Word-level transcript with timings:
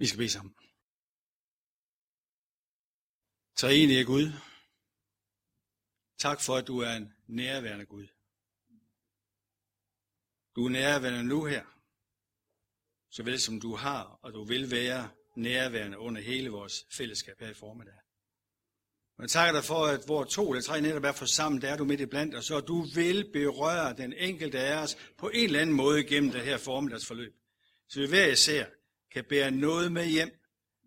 Vi 0.00 0.06
skal 0.06 0.18
bede 0.18 0.30
sammen. 0.30 0.54
Så 3.56 3.68
egentlig 3.68 4.00
er 4.00 4.04
Gud. 4.04 4.32
Tak 6.18 6.40
for, 6.40 6.56
at 6.56 6.66
du 6.66 6.78
er 6.78 6.92
en 6.92 7.12
nærværende 7.26 7.86
Gud. 7.86 8.06
Du 10.56 10.64
er 10.64 10.70
nærværende 10.70 11.24
nu 11.24 11.44
her, 11.44 11.64
såvel 13.10 13.40
som 13.40 13.60
du 13.60 13.76
har, 13.76 14.02
og 14.22 14.32
du 14.32 14.44
vil 14.44 14.70
være 14.70 15.10
nærværende 15.36 15.98
under 15.98 16.20
hele 16.20 16.50
vores 16.50 16.86
fællesskab 16.92 17.40
her 17.40 17.50
i 17.50 17.54
formiddag. 17.54 17.98
Og 19.16 19.22
jeg 19.22 19.30
takker 19.30 19.60
dig 19.60 19.64
for, 19.64 19.86
at 19.86 20.04
hvor 20.06 20.24
to 20.24 20.50
eller 20.50 20.62
tre 20.62 20.80
netop 20.80 21.04
er 21.04 21.12
for 21.12 21.26
sammen, 21.26 21.62
der 21.62 21.72
er 21.72 21.76
du 21.76 21.84
midt 21.84 22.00
i 22.00 22.06
blandt 22.06 22.34
os, 22.34 22.50
og 22.50 22.68
du 22.68 22.82
vil 22.82 23.32
berøre 23.32 23.96
den 23.96 24.12
enkelte 24.12 24.58
af 24.58 24.82
os 24.82 24.96
på 25.18 25.28
en 25.28 25.44
eller 25.44 25.60
anden 25.60 25.76
måde 25.76 26.04
gennem 26.04 26.30
det 26.30 26.44
her 26.44 26.58
formiddagsforløb. 26.58 27.34
Så 27.88 28.00
vi 28.00 28.08
hver 28.08 28.26
især 28.26 28.79
kan 29.10 29.24
bære 29.24 29.50
noget 29.50 29.92
med 29.92 30.06
hjem, 30.06 30.40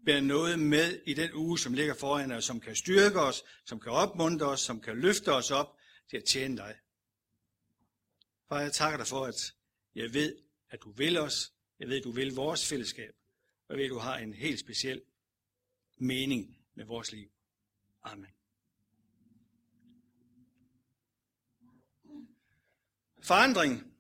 bære 0.05 0.21
noget 0.21 0.59
med 0.59 1.01
i 1.05 1.14
den 1.14 1.33
uge, 1.33 1.59
som 1.59 1.73
ligger 1.73 1.93
foran 1.93 2.31
os, 2.31 2.45
som 2.45 2.59
kan 2.59 2.75
styrke 2.75 3.19
os, 3.19 3.43
som 3.65 3.79
kan 3.79 3.91
opmuntre 3.91 4.45
os, 4.45 4.61
som 4.61 4.81
kan 4.81 4.97
løfte 4.97 5.33
os 5.33 5.51
op 5.51 5.77
til 6.09 6.18
at 6.18 6.23
tjene 6.23 6.57
dig. 6.57 6.75
Far, 8.50 8.61
jeg 8.61 8.73
takker 8.73 8.97
dig 8.97 9.07
for, 9.07 9.25
at 9.25 9.55
jeg 9.95 10.14
ved, 10.14 10.37
at 10.69 10.81
du 10.81 10.91
vil 10.91 11.17
os. 11.17 11.54
Jeg 11.79 11.87
ved, 11.87 11.97
at 11.97 12.04
du 12.04 12.11
vil 12.11 12.36
vores 12.36 12.67
fællesskab. 12.67 13.15
Og 13.67 13.69
jeg 13.69 13.78
ved, 13.78 13.86
at 13.86 13.89
du 13.89 13.97
har 13.97 14.17
en 14.17 14.33
helt 14.33 14.59
speciel 14.59 15.01
mening 15.97 16.57
med 16.75 16.86
vores 16.86 17.11
liv. 17.11 17.29
Amen. 18.03 18.31
Forandring. 23.21 23.93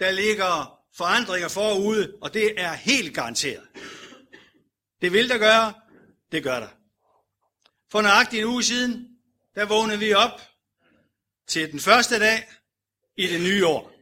Der 0.00 0.10
ligger 0.10 0.81
forandringer 0.96 1.48
forude, 1.48 2.16
og 2.20 2.34
det 2.34 2.60
er 2.60 2.72
helt 2.72 3.14
garanteret. 3.14 3.68
Det 5.00 5.12
vil 5.12 5.28
der 5.28 5.38
gøre, 5.38 5.74
det 6.32 6.42
gør 6.42 6.60
der. 6.60 6.68
For 7.90 8.02
nøjagtigt 8.02 8.42
en 8.42 8.48
uge 8.48 8.62
siden, 8.62 9.08
der 9.54 9.64
vågnede 9.64 9.98
vi 9.98 10.12
op 10.12 10.40
til 11.46 11.72
den 11.72 11.80
første 11.80 12.18
dag 12.18 12.48
i 13.16 13.26
det 13.26 13.40
nye 13.40 13.66
år. 13.66 13.92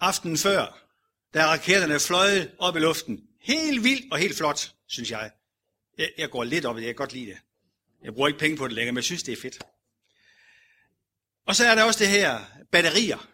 Aftenen 0.00 0.38
før, 0.38 0.86
da 1.34 1.46
raketterne 1.46 2.00
fløj 2.00 2.48
op 2.58 2.76
i 2.76 2.80
luften. 2.80 3.28
Helt 3.40 3.84
vildt 3.84 4.12
og 4.12 4.18
helt 4.18 4.36
flot, 4.36 4.74
synes 4.86 5.10
jeg. 5.10 5.30
Jeg, 5.98 6.12
jeg 6.18 6.30
går 6.30 6.44
lidt 6.44 6.64
op 6.64 6.76
i 6.76 6.80
det, 6.80 6.86
jeg 6.86 6.94
kan 6.94 7.02
godt 7.02 7.12
lide 7.12 7.26
det. 7.26 7.38
Jeg 8.02 8.14
bruger 8.14 8.28
ikke 8.28 8.40
penge 8.40 8.56
på 8.56 8.66
det 8.66 8.74
længere, 8.74 8.92
men 8.92 8.96
jeg 8.96 9.04
synes, 9.04 9.22
det 9.22 9.32
er 9.32 9.42
fedt. 9.42 9.58
Og 11.46 11.56
så 11.56 11.66
er 11.66 11.74
der 11.74 11.82
også 11.82 11.98
det 11.98 12.08
her 12.08 12.44
batterier, 12.72 13.28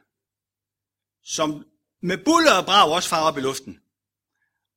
som 1.26 1.66
med 2.02 2.18
buller 2.18 2.52
og 2.52 2.64
brag 2.64 2.92
også 2.92 3.08
farer 3.08 3.22
op 3.22 3.38
i 3.38 3.40
luften. 3.40 3.80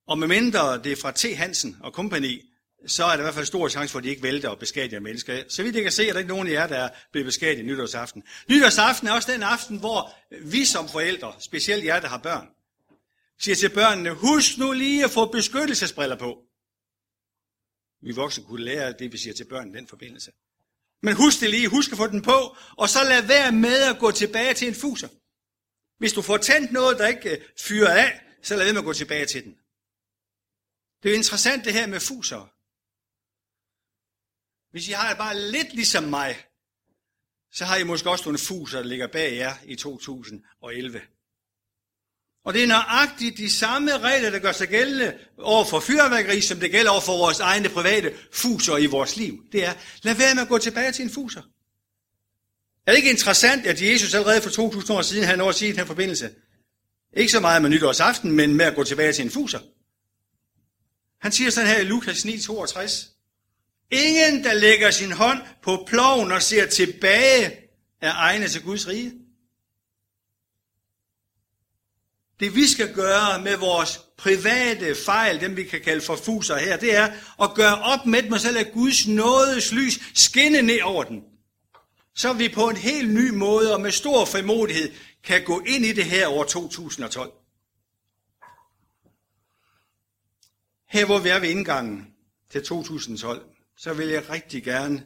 Og 0.08 0.18
med 0.18 0.28
mindre 0.28 0.84
det 0.84 0.92
er 0.92 0.96
fra 0.96 1.12
T. 1.12 1.38
Hansen 1.38 1.78
og 1.82 1.94
kompagni, 1.94 2.42
så 2.88 3.04
er 3.04 3.10
der 3.10 3.18
i 3.18 3.22
hvert 3.22 3.34
fald 3.34 3.46
stor 3.46 3.70
chance 3.70 3.92
for, 3.92 4.00
at 4.00 4.04
de 4.04 4.10
ikke 4.10 4.24
vælter 4.24 4.50
og 4.50 4.60
beskadiger 4.60 5.00
mennesker. 5.00 5.44
Så 5.50 5.64
vidt 5.64 5.76
jeg 5.76 5.84
kan 5.84 5.92
se, 5.92 6.08
er 6.08 6.14
der 6.14 6.20
ikke 6.20 6.30
nogen 6.30 6.48
af 6.48 6.52
jer, 6.52 6.68
der 6.68 6.78
er 6.78 6.90
blevet 7.12 7.26
beskadiget 7.26 7.66
nytårsaften. 7.66 8.24
Nytårsaften 8.50 9.08
er 9.08 9.12
også 9.12 9.32
den 9.32 9.44
aften, 9.44 9.80
hvor 9.80 10.14
vi 10.42 10.66
som 10.66 10.90
forældre, 10.90 11.34
specielt 11.40 11.86
jer, 11.86 12.00
der 12.00 12.08
har 12.08 12.18
børn, 12.18 12.48
siger 13.40 13.56
til 13.56 13.70
børnene, 13.70 14.12
husk 14.12 14.58
nu 14.58 14.72
lige 14.72 15.04
at 15.04 15.12
få 15.12 15.26
beskyttelsesbriller 15.26 16.16
på. 16.16 16.38
Vi 18.02 18.12
voksne 18.12 18.44
kunne 18.44 18.64
lære 18.64 18.94
det, 19.00 19.12
vi 19.12 19.18
siger 19.18 19.34
til 19.34 19.46
børn 19.46 19.70
i 19.70 19.78
den 19.78 19.88
forbindelse. 19.88 20.32
Men 21.02 21.16
husk 21.16 21.40
det 21.40 21.50
lige, 21.50 21.68
husk 21.68 21.92
at 21.92 21.98
få 21.98 22.08
den 22.08 22.22
på, 22.22 22.56
og 22.78 22.90
så 22.90 23.00
lad 23.04 23.28
være 23.28 23.52
med 23.52 23.82
at 23.82 24.00
gå 24.00 24.12
tilbage 24.12 24.54
til 24.54 24.68
en 24.68 24.76
fuser. 24.76 25.08
Hvis 26.00 26.14
du 26.14 26.22
får 26.22 26.38
tændt 26.38 26.72
noget, 26.72 26.98
der 26.98 27.08
ikke 27.08 27.30
øh, 27.30 27.46
fyrer 27.58 27.94
af, 27.94 28.22
så 28.44 28.56
lad 28.56 28.64
være 28.64 28.74
med 28.74 28.82
at 28.82 28.86
gå 28.86 28.94
tilbage 28.94 29.26
til 29.26 29.44
den. 29.44 29.52
Det 31.04 31.10
er 31.10 31.14
jo 31.14 31.18
interessant 31.18 31.66
det 31.66 31.74
her 31.74 31.88
med 31.88 32.00
fuser. 32.00 32.54
Hvis 34.72 34.88
I 34.88 34.92
har 34.92 35.10
det 35.10 35.18
bare 35.18 35.40
lidt 35.40 35.74
ligesom 35.74 36.04
mig, 36.04 36.46
så 37.52 37.66
har 37.66 37.78
I 37.78 37.84
måske 37.84 38.10
også 38.10 38.26
nogle 38.26 38.40
fuser, 38.40 38.78
der 38.78 38.88
ligger 38.88 39.08
bag 39.08 39.38
jer 39.38 39.56
i 39.66 39.76
2011. 39.76 41.02
Og 42.46 42.54
det 42.54 42.64
er 42.64 42.68
nøjagtigt 42.68 43.38
de 43.38 43.52
samme 43.52 43.98
regler, 43.98 44.30
der 44.30 44.40
gør 44.40 44.52
sig 44.52 44.68
gældende 44.68 45.20
over 45.38 45.66
for 45.66 45.80
fyrværkeri, 45.80 46.42
som 46.42 46.60
det 46.60 46.72
gælder 46.72 46.92
over 46.92 47.02
for 47.02 47.18
vores 47.18 47.40
egne 47.40 47.70
private 47.70 48.18
fuser 48.32 48.78
i 48.78 48.86
vores 48.86 49.18
liv. 49.18 49.46
Det 49.52 49.66
er, 49.66 49.74
lad 50.02 50.16
være 50.16 50.36
med 50.36 50.44
at 50.44 50.50
gå 50.50 50.58
tilbage 50.58 50.92
til 50.92 51.04
en 51.04 51.12
fuser. 51.12 51.42
Er 52.90 52.94
det 52.94 52.98
ikke 52.98 53.10
interessant, 53.10 53.66
at 53.66 53.82
Jesus 53.82 54.14
allerede 54.14 54.42
for 54.42 54.50
2000 54.50 54.98
år 54.98 55.02
siden 55.02 55.24
havde 55.24 55.38
noget 55.38 55.54
at 55.54 55.56
sige 55.56 55.70
i 55.70 55.72
den 55.72 55.80
her 55.80 55.86
forbindelse? 55.86 56.30
Ikke 57.18 57.32
så 57.32 57.40
meget 57.40 57.62
med 57.62 57.70
nytårsaften, 57.70 58.32
men 58.32 58.56
med 58.56 58.66
at 58.66 58.76
gå 58.76 58.84
tilbage 58.84 59.14
til 59.14 59.26
en 59.26 59.32
fuser. 59.32 59.60
Han 61.22 61.32
siger 61.32 61.50
sådan 61.50 61.70
her 61.70 61.80
i 61.80 61.84
Lukas 61.84 62.26
9:62. 62.26 63.88
Ingen, 63.92 64.44
der 64.44 64.54
lægger 64.54 64.92
sin 64.92 65.12
hånd 65.12 65.42
på 65.64 65.84
ploven 65.88 66.32
og 66.32 66.42
ser 66.42 66.66
tilbage, 66.66 67.52
er 68.02 68.14
egnet 68.14 68.52
til 68.52 68.64
Guds 68.64 68.88
rige. 68.88 69.14
Det 72.40 72.56
vi 72.56 72.68
skal 72.68 72.94
gøre 72.94 73.42
med 73.42 73.58
vores 73.58 74.00
private 74.18 74.96
fejl, 75.06 75.42
dem 75.42 75.56
vi 75.56 75.64
kan 75.64 75.82
kalde 75.82 76.02
for 76.02 76.16
fuser 76.16 76.58
her, 76.58 76.78
det 76.78 76.96
er 76.96 77.12
at 77.42 77.54
gøre 77.56 77.82
op 77.82 78.06
med 78.06 78.24
dem 78.24 78.32
og 78.32 78.40
så 78.40 78.52
lade 78.52 78.72
Guds 78.72 79.08
nådes 79.08 79.72
lys 79.72 80.00
skinne 80.14 80.62
ned 80.62 80.82
over 80.82 81.04
den. 81.04 81.29
Så 82.16 82.34
vi 82.34 82.50
på 82.50 82.70
en 82.70 82.78
helt 82.78 83.14
ny 83.14 83.30
måde 83.30 83.74
og 83.74 83.82
med 83.82 83.92
stor 83.92 84.26
frimodighed 84.26 84.92
kan 85.24 85.44
gå 85.44 85.60
ind 85.60 85.86
i 85.86 85.94
det 85.94 86.06
her 86.06 86.28
år 86.28 86.44
2012. 86.44 87.32
Her 90.90 91.06
hvor 91.06 91.20
vi 91.20 91.30
er 91.30 91.40
ved 91.40 91.50
indgangen 91.50 92.08
til 92.52 92.64
2012, 92.64 93.46
så 93.78 93.94
vil 93.94 94.08
jeg 94.08 94.30
rigtig 94.30 94.64
gerne 94.64 95.06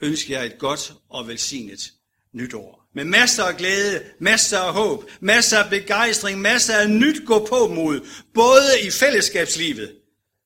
ønske 0.00 0.32
jer 0.32 0.42
et 0.42 0.58
godt 0.58 0.92
og 1.08 1.28
velsignet 1.28 1.92
nytår. 2.32 2.88
Med 2.94 3.04
masser 3.04 3.44
af 3.44 3.56
glæde, 3.56 4.04
masser 4.18 4.58
af 4.58 4.72
håb, 4.72 5.10
masser 5.20 5.58
af 5.58 5.70
begejstring, 5.70 6.40
masser 6.40 6.76
af 6.76 6.90
nyt 6.90 7.26
gå 7.26 7.46
på 7.46 7.68
mod, 7.74 8.06
både 8.34 8.80
i 8.86 8.90
fællesskabslivet, 8.90 9.96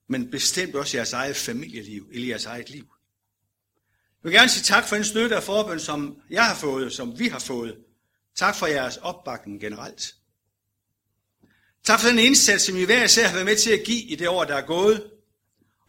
men 0.08 0.30
bestemt 0.30 0.74
også 0.74 0.96
i 0.96 0.98
jeres 0.98 1.12
eget 1.12 1.36
familieliv, 1.36 2.08
eller 2.12 2.28
jeres 2.28 2.46
eget 2.46 2.70
liv. 2.70 2.86
Jeg 4.22 4.30
vil 4.30 4.38
gerne 4.38 4.48
sige 4.48 4.62
tak 4.62 4.88
for 4.88 4.96
den 4.96 5.04
støtte 5.04 5.36
og 5.36 5.42
forbøn, 5.42 5.80
som 5.80 6.22
jeg 6.30 6.46
har 6.46 6.54
fået, 6.54 6.92
som 6.92 7.18
vi 7.18 7.28
har 7.28 7.38
fået. 7.38 7.76
Tak 8.34 8.56
for 8.56 8.66
jeres 8.66 8.96
opbakning 8.96 9.60
generelt. 9.60 10.14
Tak 11.84 12.00
for 12.00 12.08
den 12.08 12.18
indsats, 12.18 12.64
som 12.64 12.76
I 12.76 12.84
hver 12.84 13.04
især 13.04 13.26
har 13.26 13.32
været 13.32 13.46
med 13.46 13.56
til 13.56 13.70
at 13.70 13.84
give 13.84 14.02
i 14.02 14.14
det 14.14 14.28
år, 14.28 14.44
der 14.44 14.54
er 14.54 14.66
gået. 14.66 15.10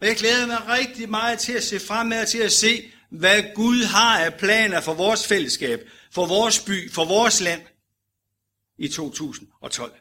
Og 0.00 0.06
jeg 0.06 0.16
glæder 0.16 0.46
mig 0.46 0.68
rigtig 0.68 1.10
meget 1.10 1.38
til 1.38 1.52
at 1.52 1.64
se 1.64 1.80
fremad 1.80 2.26
til 2.26 2.38
at 2.38 2.52
se, 2.52 2.92
hvad 3.10 3.54
Gud 3.54 3.84
har 3.84 4.20
af 4.20 4.34
planer 4.34 4.80
for 4.80 4.94
vores 4.94 5.26
fællesskab, 5.26 5.90
for 6.10 6.26
vores 6.26 6.60
by, 6.60 6.92
for 6.92 7.04
vores 7.04 7.40
land 7.40 7.62
i 8.78 8.88
2012. 8.88 9.92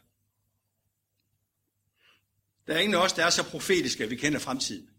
Der 2.67 2.73
er 2.73 2.79
ingen 2.79 2.95
af 2.95 2.99
os, 2.99 3.13
der 3.13 3.25
er 3.25 3.29
så 3.29 3.43
profetiske, 3.43 4.03
at 4.03 4.09
vi 4.09 4.15
kender 4.15 4.39
fremtiden. 4.39 4.89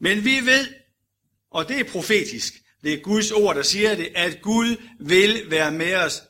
Men 0.00 0.24
vi 0.24 0.46
ved, 0.46 0.66
og 1.50 1.68
det 1.68 1.80
er 1.80 1.84
profetisk, 1.92 2.52
det 2.82 2.92
er 2.92 3.02
Guds 3.02 3.30
ord, 3.30 3.56
der 3.56 3.62
siger 3.62 3.94
det, 3.94 4.12
at 4.14 4.42
Gud 4.42 4.76
vil 5.00 5.50
være 5.50 5.72
med 5.72 5.94
os 5.94 6.22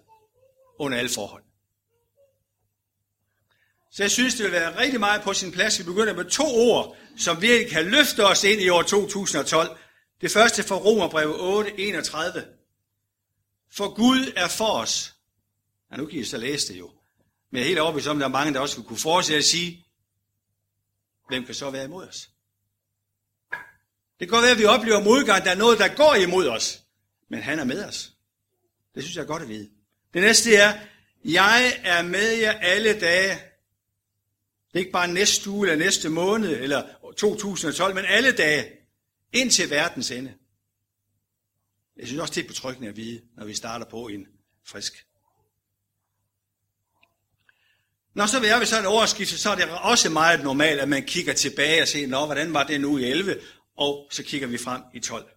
under 0.79 0.99
alle 0.99 1.11
forhold. 1.11 1.43
Så 3.93 4.03
jeg 4.03 4.11
synes, 4.11 4.35
det 4.35 4.45
vil 4.45 4.53
være 4.53 4.79
rigtig 4.81 5.01
meget 5.01 5.23
på 5.23 5.35
sin 5.35 5.53
plads, 5.53 5.81
at 5.81 5.87
vi 5.87 5.93
begynder 5.93 6.15
med 6.15 6.25
to 6.25 6.45
ord, 6.45 6.97
som 7.17 7.43
virkelig 7.43 7.71
kan 7.71 7.87
løfte 7.87 8.27
os 8.27 8.45
ind 8.45 8.61
i 8.61 8.69
år 8.69 8.83
2012. 8.83 9.79
Det 10.21 10.31
første 10.31 10.63
fra 10.63 10.77
Romerbrevet 10.77 11.41
8, 11.41 11.81
31. 11.81 12.47
For 13.73 13.95
Gud 13.95 14.33
er 14.37 14.49
for 14.49 14.73
os. 14.73 15.15
Ja, 15.91 15.97
nu 15.97 16.07
kan 16.07 16.19
I 16.19 16.25
så 16.25 16.37
læse 16.37 16.73
det 16.73 16.79
jo. 16.79 16.91
Men 17.51 17.59
jeg 17.59 17.63
er 17.63 17.67
helt 17.67 17.79
overbevist 17.79 18.09
om, 18.09 18.17
at 18.17 18.21
der 18.21 18.27
er 18.27 18.33
mange, 18.33 18.55
der 18.55 18.61
også 18.61 18.83
kunne 18.83 18.99
fortsætte 18.99 19.39
at 19.39 19.45
sige, 19.45 19.87
hvem 21.29 21.45
kan 21.45 21.55
så 21.55 21.71
være 21.71 21.85
imod 21.85 22.09
os? 22.09 22.31
Det 24.21 24.29
kan 24.29 24.35
godt 24.35 24.43
være, 24.43 24.53
at 24.53 24.59
vi 24.59 24.65
oplever 24.65 25.05
modgang, 25.05 25.45
der 25.45 25.51
er 25.51 25.55
noget, 25.55 25.79
der 25.79 25.95
går 25.95 26.15
imod 26.15 26.49
os. 26.49 26.83
Men 27.31 27.43
han 27.43 27.59
er 27.59 27.65
med 27.65 27.85
os. 27.85 28.13
Det 28.95 29.03
synes 29.03 29.17
jeg 29.17 29.23
er 29.23 29.27
godt 29.27 29.43
at 29.43 29.49
vide. 29.49 29.71
Det 30.15 30.23
næste 30.23 30.55
er, 30.55 30.79
jeg 31.25 31.81
er 31.85 32.03
med 32.03 32.33
jer 32.33 32.53
alle 32.53 33.01
dage 33.01 33.29
Det 34.69 34.75
er 34.75 34.79
ikke 34.79 34.93
bare 34.93 35.09
næste 35.09 35.51
uge, 35.51 35.69
eller 35.69 35.85
næste 35.85 36.09
måned, 36.09 36.51
eller 36.51 36.83
2012, 37.17 37.95
men 37.95 38.05
alle 38.05 38.33
dage, 38.33 38.73
indtil 39.33 39.71
verdens 39.71 40.11
ende. 40.11 40.35
Jeg 41.97 42.07
synes 42.07 42.21
også, 42.21 42.35
det 42.35 42.45
er 42.45 42.49
betryggende 42.49 42.89
at 42.89 42.97
vide, 42.97 43.21
når 43.37 43.45
vi 43.45 43.55
starter 43.55 43.87
på 43.87 44.09
en 44.09 44.27
frisk. 44.65 45.07
Når 48.15 48.27
så 48.27 48.41
vi 48.41 48.47
er 48.47 48.59
ved 48.59 48.67
sådan 48.67 48.85
en 48.85 48.89
overskift, 48.89 49.39
så 49.39 49.51
er 49.51 49.55
det 49.55 49.71
også 49.71 50.11
meget 50.11 50.43
normalt, 50.43 50.81
at 50.81 50.89
man 50.89 51.07
kigger 51.07 51.33
tilbage 51.33 51.83
og 51.83 51.89
ser, 51.89 52.07
Nå, 52.07 52.27
hvordan 52.27 52.55
var 52.55 52.63
det 52.63 52.81
nu 52.81 52.99
i 52.99 53.05
11, 53.05 53.41
og 53.79 54.09
så 54.11 54.23
kigger 54.23 54.49
vi 54.49 54.59
frem 54.59 54.83
i 54.95 55.01
12. 55.01 55.31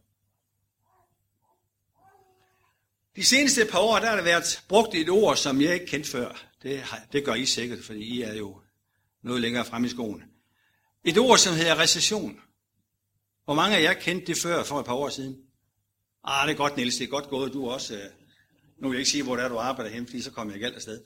De 3.15 3.23
seneste 3.23 3.65
par 3.65 3.79
år, 3.79 3.99
der 3.99 4.07
har 4.09 4.15
der 4.15 4.23
været 4.23 4.63
brugt 4.67 4.95
et 4.95 5.09
ord, 5.09 5.37
som 5.37 5.61
jeg 5.61 5.73
ikke 5.73 5.85
kendte 5.85 6.09
før. 6.09 6.45
Det, 6.63 6.79
har, 6.79 7.01
det 7.11 7.25
gør 7.25 7.33
I 7.33 7.45
sikkert, 7.45 7.79
fordi 7.83 7.99
I 7.99 8.21
er 8.21 8.33
jo 8.33 8.61
noget 9.23 9.41
længere 9.41 9.65
frem 9.65 9.85
i 9.85 9.89
skoen. 9.89 10.23
Et 11.03 11.17
ord, 11.17 11.37
som 11.37 11.55
hedder 11.55 11.79
recession. 11.79 12.39
Hvor 13.45 13.53
mange 13.53 13.77
af 13.77 13.81
jer 13.81 13.93
kendte 13.93 14.27
det 14.27 14.37
før, 14.37 14.63
for 14.63 14.79
et 14.79 14.85
par 14.85 14.93
år 14.93 15.09
siden? 15.09 15.37
Ah, 16.23 16.47
det 16.47 16.53
er 16.53 16.57
godt, 16.57 16.77
Niels, 16.77 16.95
det 16.95 17.03
er 17.03 17.09
godt 17.09 17.27
gået. 17.27 17.53
Du 17.53 17.69
også, 17.69 17.95
øh, 17.95 18.09
nu 18.77 18.89
vil 18.89 18.95
jeg 18.95 18.99
ikke 18.99 19.11
sige, 19.11 19.23
hvor 19.23 19.35
det 19.35 19.45
er, 19.45 19.49
du 19.49 19.57
arbejder 19.57 19.91
hen, 19.91 20.05
fordi 20.05 20.21
så 20.21 20.31
kommer 20.31 20.53
jeg 20.53 20.61
galt 20.61 20.75
afsted. 20.75 21.01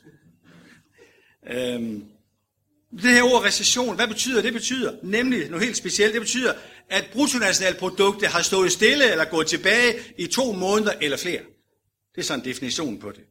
Øhm, 1.47 2.11
det 3.03 3.11
her 3.11 3.23
ord 3.23 3.43
recession, 3.43 3.95
hvad 3.95 4.07
betyder 4.07 4.35
det? 4.35 4.43
Det 4.43 4.53
betyder 4.53 4.97
nemlig 5.03 5.49
noget 5.49 5.65
helt 5.65 5.77
specielt. 5.77 6.13
Det 6.13 6.21
betyder, 6.21 6.53
at 6.89 7.09
bruttonationalproduktet 7.13 8.29
har 8.29 8.41
stået 8.41 8.71
stille 8.71 9.11
eller 9.11 9.25
gået 9.25 9.47
tilbage 9.47 10.13
i 10.17 10.27
to 10.27 10.51
måneder 10.51 10.93
eller 11.01 11.17
flere. 11.17 11.43
Det 12.15 12.21
er 12.21 12.25
sådan 12.25 12.39
en 12.39 12.45
definition 12.45 12.99
på 12.99 13.11
det. 13.11 13.23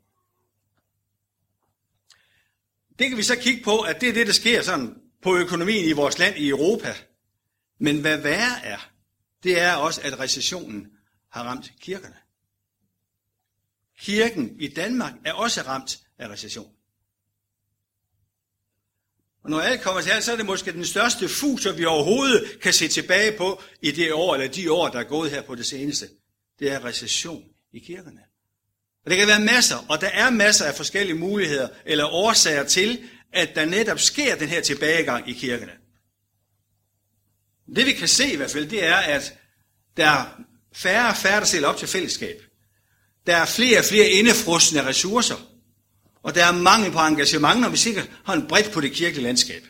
Det 2.98 3.08
kan 3.08 3.18
vi 3.18 3.22
så 3.22 3.36
kigge 3.36 3.64
på, 3.64 3.80
at 3.80 4.00
det 4.00 4.08
er 4.08 4.12
det, 4.12 4.26
der 4.26 4.32
sker 4.32 4.62
sådan 4.62 4.94
på 5.22 5.36
økonomien 5.36 5.84
i 5.84 5.92
vores 5.92 6.18
land 6.18 6.36
i 6.36 6.48
Europa. 6.48 6.94
Men 7.78 8.00
hvad 8.00 8.18
værre 8.18 8.64
er, 8.64 8.90
det 9.42 9.60
er 9.60 9.74
også, 9.74 10.00
at 10.04 10.20
recessionen 10.20 10.86
har 11.30 11.42
ramt 11.42 11.72
kirkerne. 11.80 12.16
Kirken 13.98 14.60
i 14.60 14.68
Danmark 14.68 15.12
er 15.24 15.32
også 15.32 15.62
ramt 15.62 16.00
af 16.18 16.28
recession. 16.28 16.70
Og 19.44 19.50
når 19.50 19.60
alt 19.60 19.80
kommer 19.80 20.00
til 20.00 20.10
alt, 20.10 20.24
så 20.24 20.32
er 20.32 20.36
det 20.36 20.46
måske 20.46 20.72
den 20.72 20.84
største 20.84 21.28
fuser, 21.28 21.72
vi 21.72 21.84
overhovedet 21.84 22.60
kan 22.62 22.72
se 22.72 22.88
tilbage 22.88 23.36
på 23.36 23.62
i 23.82 23.90
det 23.90 24.12
år, 24.12 24.34
eller 24.34 24.48
de 24.48 24.72
år, 24.72 24.88
der 24.88 24.98
er 24.98 25.04
gået 25.04 25.30
her 25.30 25.42
på 25.42 25.54
det 25.54 25.66
seneste. 25.66 26.08
Det 26.58 26.72
er 26.72 26.84
recession 26.84 27.42
i 27.72 27.78
kirkerne. 27.78 28.20
Og 29.04 29.10
det 29.10 29.18
kan 29.18 29.28
være 29.28 29.40
masser, 29.40 29.86
og 29.88 30.00
der 30.00 30.06
er 30.06 30.30
masser 30.30 30.64
af 30.64 30.74
forskellige 30.74 31.16
muligheder 31.16 31.68
eller 31.86 32.04
årsager 32.04 32.64
til, 32.64 33.08
at 33.32 33.54
der 33.54 33.64
netop 33.64 34.00
sker 34.00 34.36
den 34.36 34.48
her 34.48 34.60
tilbagegang 34.60 35.28
i 35.28 35.32
kirkerne. 35.32 35.72
Det 37.76 37.86
vi 37.86 37.92
kan 37.92 38.08
se 38.08 38.32
i 38.32 38.36
hvert 38.36 38.50
fald, 38.50 38.66
det 38.66 38.84
er, 38.84 38.96
at 38.96 39.38
der 39.96 40.06
er 40.06 40.40
færre 40.74 41.08
og 41.08 41.16
færre, 41.16 41.40
der 41.40 41.46
stiller 41.46 41.68
op 41.68 41.76
til 41.76 41.88
fællesskab. 41.88 42.42
Der 43.26 43.36
er 43.36 43.44
flere 43.44 43.78
og 43.78 43.84
flere 43.84 44.08
indefrosne 44.08 44.86
ressourcer. 44.86 45.53
Og 46.24 46.34
der 46.34 46.44
er 46.44 46.52
mangel 46.52 46.92
på 46.92 46.98
engagement, 46.98 47.60
når 47.60 47.68
vi 47.68 47.76
sikkert 47.76 48.10
har 48.24 48.34
en 48.34 48.48
bredt 48.48 48.72
på 48.72 48.80
det 48.80 48.92
kirkelige 48.92 49.24
landskab. 49.24 49.62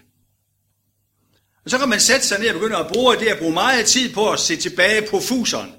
Og 1.64 1.70
så 1.70 1.78
kan 1.78 1.88
man 1.88 2.00
sætte 2.00 2.26
sig 2.26 2.38
ned 2.38 2.48
og 2.48 2.54
begynde 2.54 2.76
at 2.76 2.92
bruge 2.92 3.16
det 3.16 3.26
at 3.26 3.38
bruge 3.38 3.52
meget 3.52 3.86
tid 3.86 4.14
på 4.14 4.32
at 4.32 4.40
se 4.40 4.56
tilbage 4.56 5.10
på 5.10 5.20
fuseren. 5.20 5.72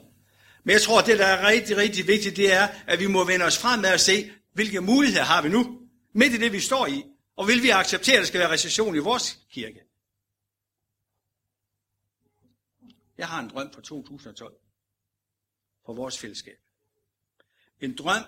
Men 0.63 0.73
jeg 0.73 0.81
tror, 0.81 0.99
at 0.99 1.05
det, 1.05 1.19
der 1.19 1.25
er 1.25 1.47
rigtig, 1.47 1.77
rigtig 1.77 2.07
vigtigt, 2.07 2.37
det 2.37 2.53
er, 2.53 2.67
at 2.87 2.99
vi 2.99 3.07
må 3.07 3.23
vende 3.23 3.45
os 3.45 3.57
frem 3.57 3.79
med 3.79 3.89
at 3.89 4.01
se, 4.01 4.31
hvilke 4.53 4.81
muligheder 4.81 5.23
har 5.23 5.41
vi 5.41 5.49
nu, 5.49 5.79
midt 6.13 6.33
i 6.33 6.37
det, 6.37 6.51
vi 6.51 6.59
står 6.59 6.87
i, 6.87 7.03
og 7.35 7.47
vil 7.47 7.63
vi 7.63 7.69
acceptere, 7.69 8.15
at 8.15 8.19
der 8.19 8.27
skal 8.27 8.39
være 8.39 8.51
recession 8.51 8.95
i 8.95 8.99
vores 8.99 9.39
kirke? 9.51 9.79
Jeg 13.17 13.27
har 13.27 13.39
en 13.39 13.49
drøm 13.49 13.73
for 13.73 13.81
2012 13.81 14.53
for 15.85 15.93
vores 15.93 16.17
fællesskab. 16.17 16.57
En 17.79 17.95
drøm 17.97 18.23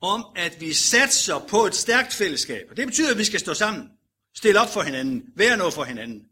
om, 0.00 0.26
at 0.36 0.60
vi 0.60 0.72
satser 0.72 1.38
på 1.38 1.66
et 1.66 1.74
stærkt 1.74 2.12
fællesskab. 2.12 2.66
Og 2.70 2.76
det 2.76 2.86
betyder, 2.86 3.10
at 3.10 3.18
vi 3.18 3.24
skal 3.24 3.40
stå 3.40 3.54
sammen. 3.54 3.90
Stille 4.34 4.60
op 4.60 4.68
for 4.68 4.82
hinanden. 4.82 5.24
Være 5.34 5.56
noget 5.56 5.74
for 5.74 5.84
hinanden. 5.84 6.26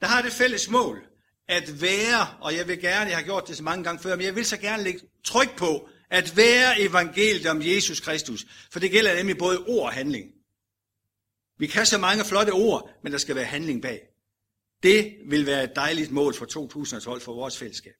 Der 0.00 0.06
har 0.06 0.22
det 0.22 0.32
fælles 0.32 0.70
mål 0.70 1.06
at 1.48 1.80
være, 1.82 2.38
og 2.40 2.56
jeg 2.56 2.68
vil 2.68 2.80
gerne, 2.80 3.10
jeg 3.10 3.18
har 3.18 3.24
gjort 3.24 3.48
det 3.48 3.56
så 3.56 3.62
mange 3.62 3.84
gange 3.84 4.02
før, 4.02 4.16
men 4.16 4.26
jeg 4.26 4.34
vil 4.34 4.44
så 4.44 4.56
gerne 4.56 4.82
lægge 4.82 5.00
tryk 5.24 5.56
på, 5.56 5.88
at 6.10 6.36
være 6.36 6.80
evangeliet 6.80 7.46
om 7.46 7.62
Jesus 7.62 8.00
Kristus. 8.00 8.46
For 8.70 8.80
det 8.80 8.90
gælder 8.90 9.14
nemlig 9.14 9.38
både 9.38 9.58
ord 9.58 9.86
og 9.86 9.92
handling. 9.92 10.32
Vi 11.58 11.66
kan 11.66 11.86
så 11.86 11.98
mange 11.98 12.24
flotte 12.24 12.50
ord, 12.50 12.90
men 13.02 13.12
der 13.12 13.18
skal 13.18 13.34
være 13.34 13.44
handling 13.44 13.82
bag. 13.82 14.00
Det 14.82 15.16
vil 15.26 15.46
være 15.46 15.64
et 15.64 15.76
dejligt 15.76 16.10
mål 16.10 16.34
for 16.34 16.44
2012 16.44 17.20
for 17.20 17.34
vores 17.34 17.58
fællesskab. 17.58 17.96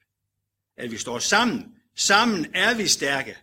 At 0.76 0.90
vi 0.90 0.98
står 0.98 1.18
sammen. 1.18 1.74
Sammen 1.94 2.54
er 2.54 2.74
vi 2.74 2.88
stærke. 2.88 3.38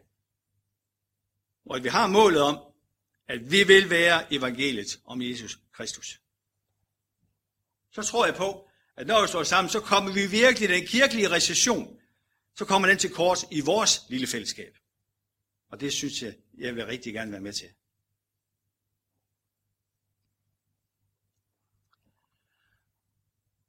Og 1.66 1.75
at 1.75 1.84
vi 1.84 1.90
har 1.90 2.07
målet 2.07 2.42
om, 2.42 2.60
at 3.28 3.51
vi 3.51 3.63
vil 3.63 3.90
være 3.90 4.34
evangeliet 4.34 5.00
om 5.06 5.22
Jesus 5.22 5.60
Kristus. 5.72 6.22
Så 7.92 8.04
tror 8.04 8.25
jeg 8.25 8.36
på, 8.36 8.69
at 8.96 9.07
når 9.07 9.22
vi 9.22 9.28
står 9.28 9.44
sammen, 9.44 9.69
så 9.69 9.80
kommer 9.80 10.13
vi 10.13 10.25
virkelig 10.25 10.69
den 10.69 10.88
kirkelige 10.88 11.30
recession, 11.30 12.00
så 12.56 12.66
kommer 12.66 12.88
den 12.88 12.98
til 12.98 13.13
kort 13.13 13.46
i 13.51 13.62
vores 13.62 14.01
lille 14.10 14.28
fællesskab. 14.28 14.78
Og 15.69 15.80
det 15.80 15.94
synes 15.94 16.22
jeg, 16.22 16.34
jeg 16.57 16.75
vil 16.75 16.86
rigtig 16.86 17.13
gerne 17.13 17.31
være 17.31 17.42
med 17.42 17.54
til. 17.54 17.69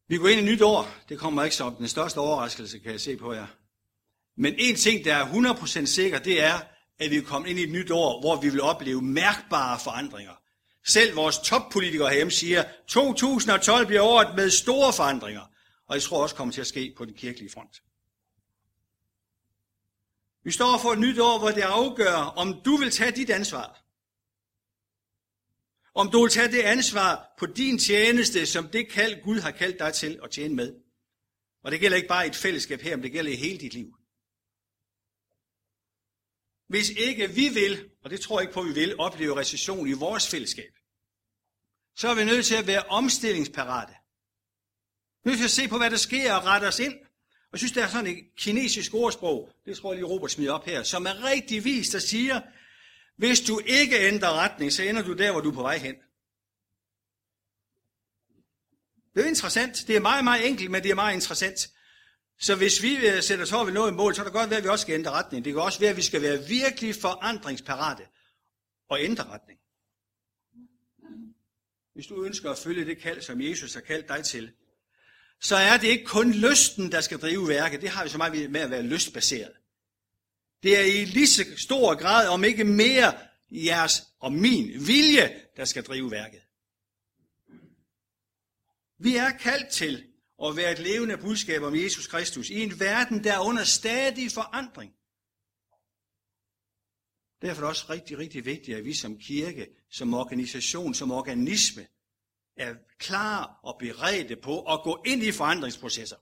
Vi 0.06 0.16
går 0.16 0.28
ind 0.28 0.40
i 0.40 0.44
nyt 0.44 0.62
år. 0.62 0.94
Det 1.08 1.18
kommer 1.18 1.44
ikke 1.44 1.56
som 1.56 1.76
den 1.76 1.88
største 1.88 2.18
overraskelse, 2.18 2.78
kan 2.78 2.92
jeg 2.92 3.00
se 3.00 3.16
på 3.16 3.32
jer. 3.32 3.46
Men 4.36 4.54
en 4.58 4.76
ting, 4.76 5.04
der 5.04 5.14
er 5.14 5.26
100% 5.26 5.86
sikker, 5.86 6.18
det 6.18 6.42
er, 6.42 6.60
at 6.98 7.10
vi 7.10 7.16
er 7.16 7.22
kommet 7.22 7.48
ind 7.48 7.58
i 7.58 7.62
et 7.62 7.70
nyt 7.70 7.90
år, 7.90 8.20
hvor 8.20 8.40
vi 8.40 8.48
vil 8.48 8.60
opleve 8.60 9.02
mærkbare 9.02 9.78
forandringer. 9.84 10.32
Selv 10.86 11.16
vores 11.16 11.38
toppolitikere 11.38 12.08
herhjemme 12.08 12.30
siger, 12.30 12.64
2012 12.88 13.86
bliver 13.86 14.02
året 14.02 14.36
med 14.36 14.50
store 14.50 14.92
forandringer. 14.92 15.42
Og 15.86 15.94
jeg 15.94 16.02
tror 16.02 16.22
også 16.22 16.34
kommer 16.34 16.52
til 16.52 16.60
at 16.60 16.66
ske 16.66 16.94
på 16.96 17.04
den 17.04 17.14
kirkelige 17.14 17.50
front. 17.50 17.82
Vi 20.44 20.50
står 20.50 20.78
for 20.78 20.92
et 20.92 20.98
nyt 20.98 21.18
år, 21.18 21.38
hvor 21.38 21.50
det 21.50 21.60
afgør, 21.60 22.14
om 22.14 22.60
du 22.64 22.76
vil 22.76 22.90
tage 22.90 23.10
dit 23.10 23.30
ansvar. 23.30 23.80
Om 25.94 26.10
du 26.10 26.22
vil 26.22 26.30
tage 26.30 26.52
det 26.52 26.62
ansvar 26.62 27.34
på 27.38 27.46
din 27.46 27.78
tjeneste, 27.78 28.46
som 28.46 28.68
det 28.68 28.88
kald 28.88 29.22
Gud 29.22 29.40
har 29.40 29.50
kaldt 29.50 29.78
dig 29.78 29.94
til 29.94 30.20
at 30.22 30.30
tjene 30.30 30.54
med. 30.54 30.74
Og 31.62 31.72
det 31.72 31.80
gælder 31.80 31.96
ikke 31.96 32.08
bare 32.08 32.26
i 32.26 32.28
et 32.28 32.36
fællesskab 32.36 32.80
her, 32.80 32.96
men 32.96 33.02
det 33.02 33.12
gælder 33.12 33.32
i 33.32 33.36
hele 33.36 33.58
dit 33.58 33.74
liv. 33.74 33.94
Hvis 36.70 36.90
ikke 36.90 37.30
vi 37.30 37.48
vil, 37.48 37.90
og 38.04 38.10
det 38.10 38.20
tror 38.20 38.40
jeg 38.40 38.42
ikke 38.42 38.54
på, 38.54 38.60
at 38.60 38.66
vi 38.66 38.72
vil, 38.72 39.00
opleve 39.00 39.40
recession 39.40 39.88
i 39.88 39.92
vores 39.92 40.28
fællesskab, 40.28 40.72
så 41.96 42.08
er 42.08 42.14
vi 42.14 42.24
nødt 42.24 42.46
til 42.46 42.54
at 42.54 42.66
være 42.66 42.82
omstillingsparate. 42.82 43.92
Vi 43.92 45.20
skal 45.20 45.30
nødt 45.30 45.38
til 45.38 45.44
at 45.44 45.50
se 45.50 45.68
på, 45.68 45.78
hvad 45.78 45.90
der 45.90 45.96
sker 45.96 46.34
og 46.34 46.44
rette 46.44 46.64
os 46.64 46.78
ind. 46.78 46.94
Og 46.94 47.52
jeg 47.52 47.58
synes, 47.58 47.72
der 47.72 47.84
er 47.84 47.88
sådan 47.88 48.06
et 48.06 48.24
kinesisk 48.36 48.94
ordsprog, 48.94 49.50
det 49.64 49.76
tror 49.76 49.92
jeg 49.92 49.96
lige 49.96 50.08
Robert 50.08 50.30
smider 50.30 50.52
op 50.52 50.64
her, 50.64 50.82
som 50.82 51.06
er 51.06 51.24
rigtig 51.24 51.64
vist, 51.64 51.92
der 51.92 51.98
siger, 51.98 52.40
hvis 53.16 53.40
du 53.40 53.60
ikke 53.66 54.06
ændrer 54.08 54.32
retning, 54.32 54.72
så 54.72 54.82
ender 54.82 55.02
du 55.02 55.12
der, 55.12 55.32
hvor 55.32 55.40
du 55.40 55.50
er 55.50 55.54
på 55.54 55.62
vej 55.62 55.78
hen. 55.78 55.94
Det 59.14 59.24
er 59.24 59.28
interessant. 59.28 59.84
Det 59.86 59.96
er 59.96 60.00
meget, 60.00 60.24
meget 60.24 60.46
enkelt, 60.46 60.70
men 60.70 60.82
det 60.82 60.90
er 60.90 60.94
meget 60.94 61.14
interessant. 61.14 61.70
Så 62.40 62.54
hvis 62.54 62.82
vi 62.82 62.96
øh, 62.96 63.22
sætter 63.22 63.44
os 63.44 63.52
over 63.52 63.64
ved 63.64 63.72
noget 63.72 63.94
mål, 63.94 64.14
så 64.14 64.22
er 64.22 64.24
det 64.24 64.32
godt 64.32 64.50
være, 64.50 64.58
at 64.58 64.64
vi 64.64 64.68
også 64.68 64.82
skal 64.82 64.94
ændre 64.94 65.10
retning. 65.10 65.44
Det 65.44 65.52
kan 65.52 65.62
også 65.62 65.80
være, 65.80 65.90
at 65.90 65.96
vi 65.96 66.02
skal 66.02 66.22
være 66.22 66.46
virkelig 66.48 66.94
forandringsparate 66.94 68.02
og 68.88 69.00
ændre 69.00 69.24
retning. 69.24 69.58
Hvis 71.94 72.06
du 72.06 72.24
ønsker 72.24 72.50
at 72.50 72.58
følge 72.58 72.84
det 72.84 72.98
kald, 72.98 73.22
som 73.22 73.40
Jesus 73.40 73.74
har 73.74 73.80
kaldt 73.80 74.08
dig 74.08 74.24
til, 74.24 74.52
så 75.40 75.56
er 75.56 75.76
det 75.76 75.88
ikke 75.88 76.04
kun 76.04 76.32
lysten, 76.32 76.92
der 76.92 77.00
skal 77.00 77.18
drive 77.18 77.48
værket. 77.48 77.80
Det 77.80 77.88
har 77.88 78.04
vi 78.04 78.10
så 78.10 78.18
meget 78.18 78.50
med 78.50 78.60
at 78.60 78.70
være 78.70 78.82
lystbaseret. 78.82 79.52
Det 80.62 80.78
er 80.78 80.84
i 80.84 81.04
lige 81.04 81.26
så 81.26 81.44
stor 81.56 81.94
grad, 81.94 82.28
om 82.28 82.44
ikke 82.44 82.64
mere, 82.64 83.18
jeres 83.50 84.02
og 84.20 84.32
min 84.32 84.86
vilje, 84.86 85.40
der 85.56 85.64
skal 85.64 85.82
drive 85.82 86.10
værket. 86.10 86.40
Vi 88.98 89.16
er 89.16 89.30
kaldt 89.30 89.68
til 89.68 90.09
og 90.40 90.56
være 90.56 90.72
et 90.72 90.78
levende 90.78 91.18
budskab 91.18 91.62
om 91.62 91.74
Jesus 91.74 92.06
Kristus 92.06 92.50
i 92.50 92.62
en 92.62 92.80
verden, 92.80 93.24
der 93.24 93.32
er 93.34 93.46
under 93.48 93.64
stadig 93.64 94.32
forandring. 94.32 94.92
Derfor 97.42 97.60
er 97.60 97.64
det 97.64 97.68
også 97.68 97.86
rigtig, 97.90 98.18
rigtig 98.18 98.44
vigtigt, 98.44 98.76
at 98.78 98.84
vi 98.84 98.94
som 98.94 99.18
kirke, 99.18 99.66
som 99.90 100.14
organisation, 100.14 100.94
som 100.94 101.10
organisme, 101.10 101.88
er 102.56 102.74
klar 102.98 103.60
og 103.62 103.78
beredte 103.78 104.36
på 104.36 104.72
at 104.72 104.82
gå 104.82 105.02
ind 105.06 105.22
i 105.22 105.32
forandringsprocesser. 105.32 106.16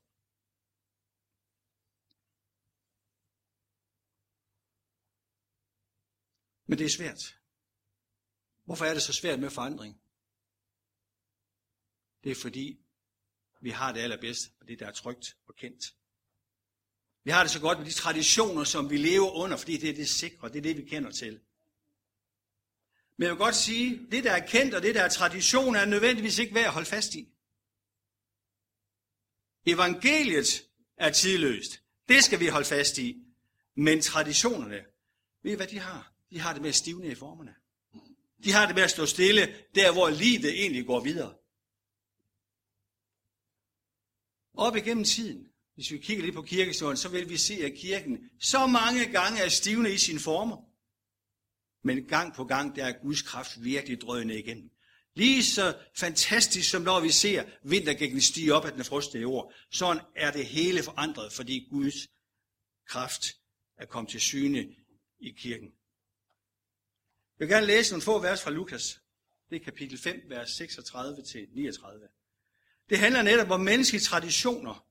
Men 6.69 6.79
det 6.79 6.85
er 6.85 6.97
svært. 6.99 7.41
Hvorfor 8.65 8.85
er 8.85 8.95
det 8.95 9.03
så 9.03 9.13
svært 9.13 9.41
med 9.41 9.51
forandring? 9.51 10.01
Det 12.25 12.31
er 12.31 12.41
fordi, 12.43 12.88
vi 13.61 13.71
har 13.71 13.93
det 13.93 14.01
allerbedst 14.01 14.51
med 14.61 14.69
det, 14.69 14.79
der 14.79 14.87
er 14.87 14.93
trygt 14.93 15.37
og 15.49 15.57
kendt. 15.57 15.95
Vi 17.25 17.31
har 17.31 17.43
det 17.43 17.51
så 17.51 17.61
godt 17.61 17.79
med 17.79 17.87
de 17.87 17.93
traditioner, 17.93 18.65
som 18.65 18.91
vi 18.91 18.97
lever 18.97 19.31
under, 19.31 19.57
fordi 19.57 19.77
det 19.77 19.91
er 19.91 19.95
det 19.95 20.09
sikre, 20.09 20.49
det 20.49 20.57
er 20.57 20.63
det, 20.63 20.77
vi 20.77 20.83
kender 20.83 21.11
til. 21.11 21.41
Men 23.17 23.23
jeg 23.23 23.31
vil 23.31 23.39
godt 23.39 23.57
sige, 23.57 24.07
det 24.11 24.25
der 24.25 24.33
er 24.33 24.47
kendt 24.47 24.75
og 24.75 24.83
det 24.83 24.95
der 24.95 25.03
er 25.03 25.09
tradition, 25.09 25.77
er 25.77 25.85
nødvendigvis 25.85 26.39
ikke 26.39 26.55
værd 26.55 26.65
at 26.65 26.73
holde 26.73 26.89
fast 26.89 27.15
i. 27.15 27.29
Evangeliet 29.67 30.65
er 30.97 31.11
tidløst. 31.11 31.83
Det 32.09 32.25
skal 32.25 32.41
vi 32.41 32.47
holde 32.47 32.67
fast 32.67 32.99
i. 32.99 33.25
Men 33.75 34.01
traditionerne, 34.01 34.85
ved 35.43 35.53
I 35.53 35.55
hvad 35.55 35.67
de 35.67 35.79
har? 35.79 36.13
De 36.31 36.41
har 36.41 36.53
det 36.53 36.63
med 36.63 36.69
at 36.69 36.75
stivne 36.75 37.07
i 37.07 37.15
formerne. 37.15 37.55
De 38.45 38.53
har 38.53 38.67
det 38.67 38.75
med 38.75 38.83
at 38.83 38.91
stå 38.91 39.07
stille, 39.07 39.55
der 39.75 39.93
hvor 39.93 40.09
livet 40.09 40.61
egentlig 40.61 40.87
går 40.87 41.01
videre. 41.01 41.35
Op 44.55 44.77
igennem 44.77 45.05
tiden, 45.05 45.49
hvis 45.75 45.91
vi 45.91 45.99
kigger 45.99 46.25
lidt 46.25 46.35
på 46.35 46.43
kirkestolen, 46.43 46.97
så 46.97 47.09
vil 47.09 47.29
vi 47.29 47.37
se, 47.37 47.55
at 47.55 47.75
kirken 47.75 48.31
så 48.41 48.67
mange 48.67 49.05
gange 49.05 49.41
er 49.41 49.49
stivende 49.49 49.95
i 49.95 49.99
sine 49.99 50.21
former. 50.21 50.57
Men 51.85 52.07
gang 52.07 52.35
på 52.35 52.45
gang, 52.45 52.77
der 52.77 52.85
er 52.85 53.03
Guds 53.03 53.23
kraft 53.23 53.65
virkelig 53.65 54.01
drønende 54.01 54.39
igennem. 54.39 54.71
Lige 55.15 55.45
så 55.45 55.79
fantastisk 55.97 56.71
som 56.71 56.83
når 56.83 57.01
vi 57.01 57.11
ser 57.11 57.45
vintergækken 57.63 58.21
stige 58.21 58.55
op 58.55 58.65
af 58.65 58.73
den 58.73 58.85
frostede 58.85 59.23
jord, 59.23 59.53
sådan 59.71 60.03
er 60.17 60.31
det 60.31 60.47
hele 60.47 60.83
forandret, 60.83 61.33
fordi 61.33 61.69
Guds 61.71 62.09
kraft 62.87 63.37
er 63.77 63.87
kommet 63.87 64.11
til 64.11 64.21
syne 64.21 64.67
i 65.21 65.31
kirken. 65.31 65.73
Jeg 67.39 67.47
vil 67.47 67.49
gerne 67.49 67.67
læse 67.67 67.93
nogle 67.93 68.03
få 68.03 68.19
vers 68.19 68.43
fra 68.43 68.51
Lukas. 68.51 69.01
Det 69.51 69.57
er 69.61 69.65
kapitel 69.65 69.99
5, 69.99 70.21
vers 70.29 70.51
36 70.51 71.23
til 71.23 71.49
39. 71.55 72.09
Det 72.91 72.99
handler 72.99 73.23
netop 73.23 73.51
om 73.51 73.61
menneskelige 73.61 74.05
traditioner, 74.05 74.87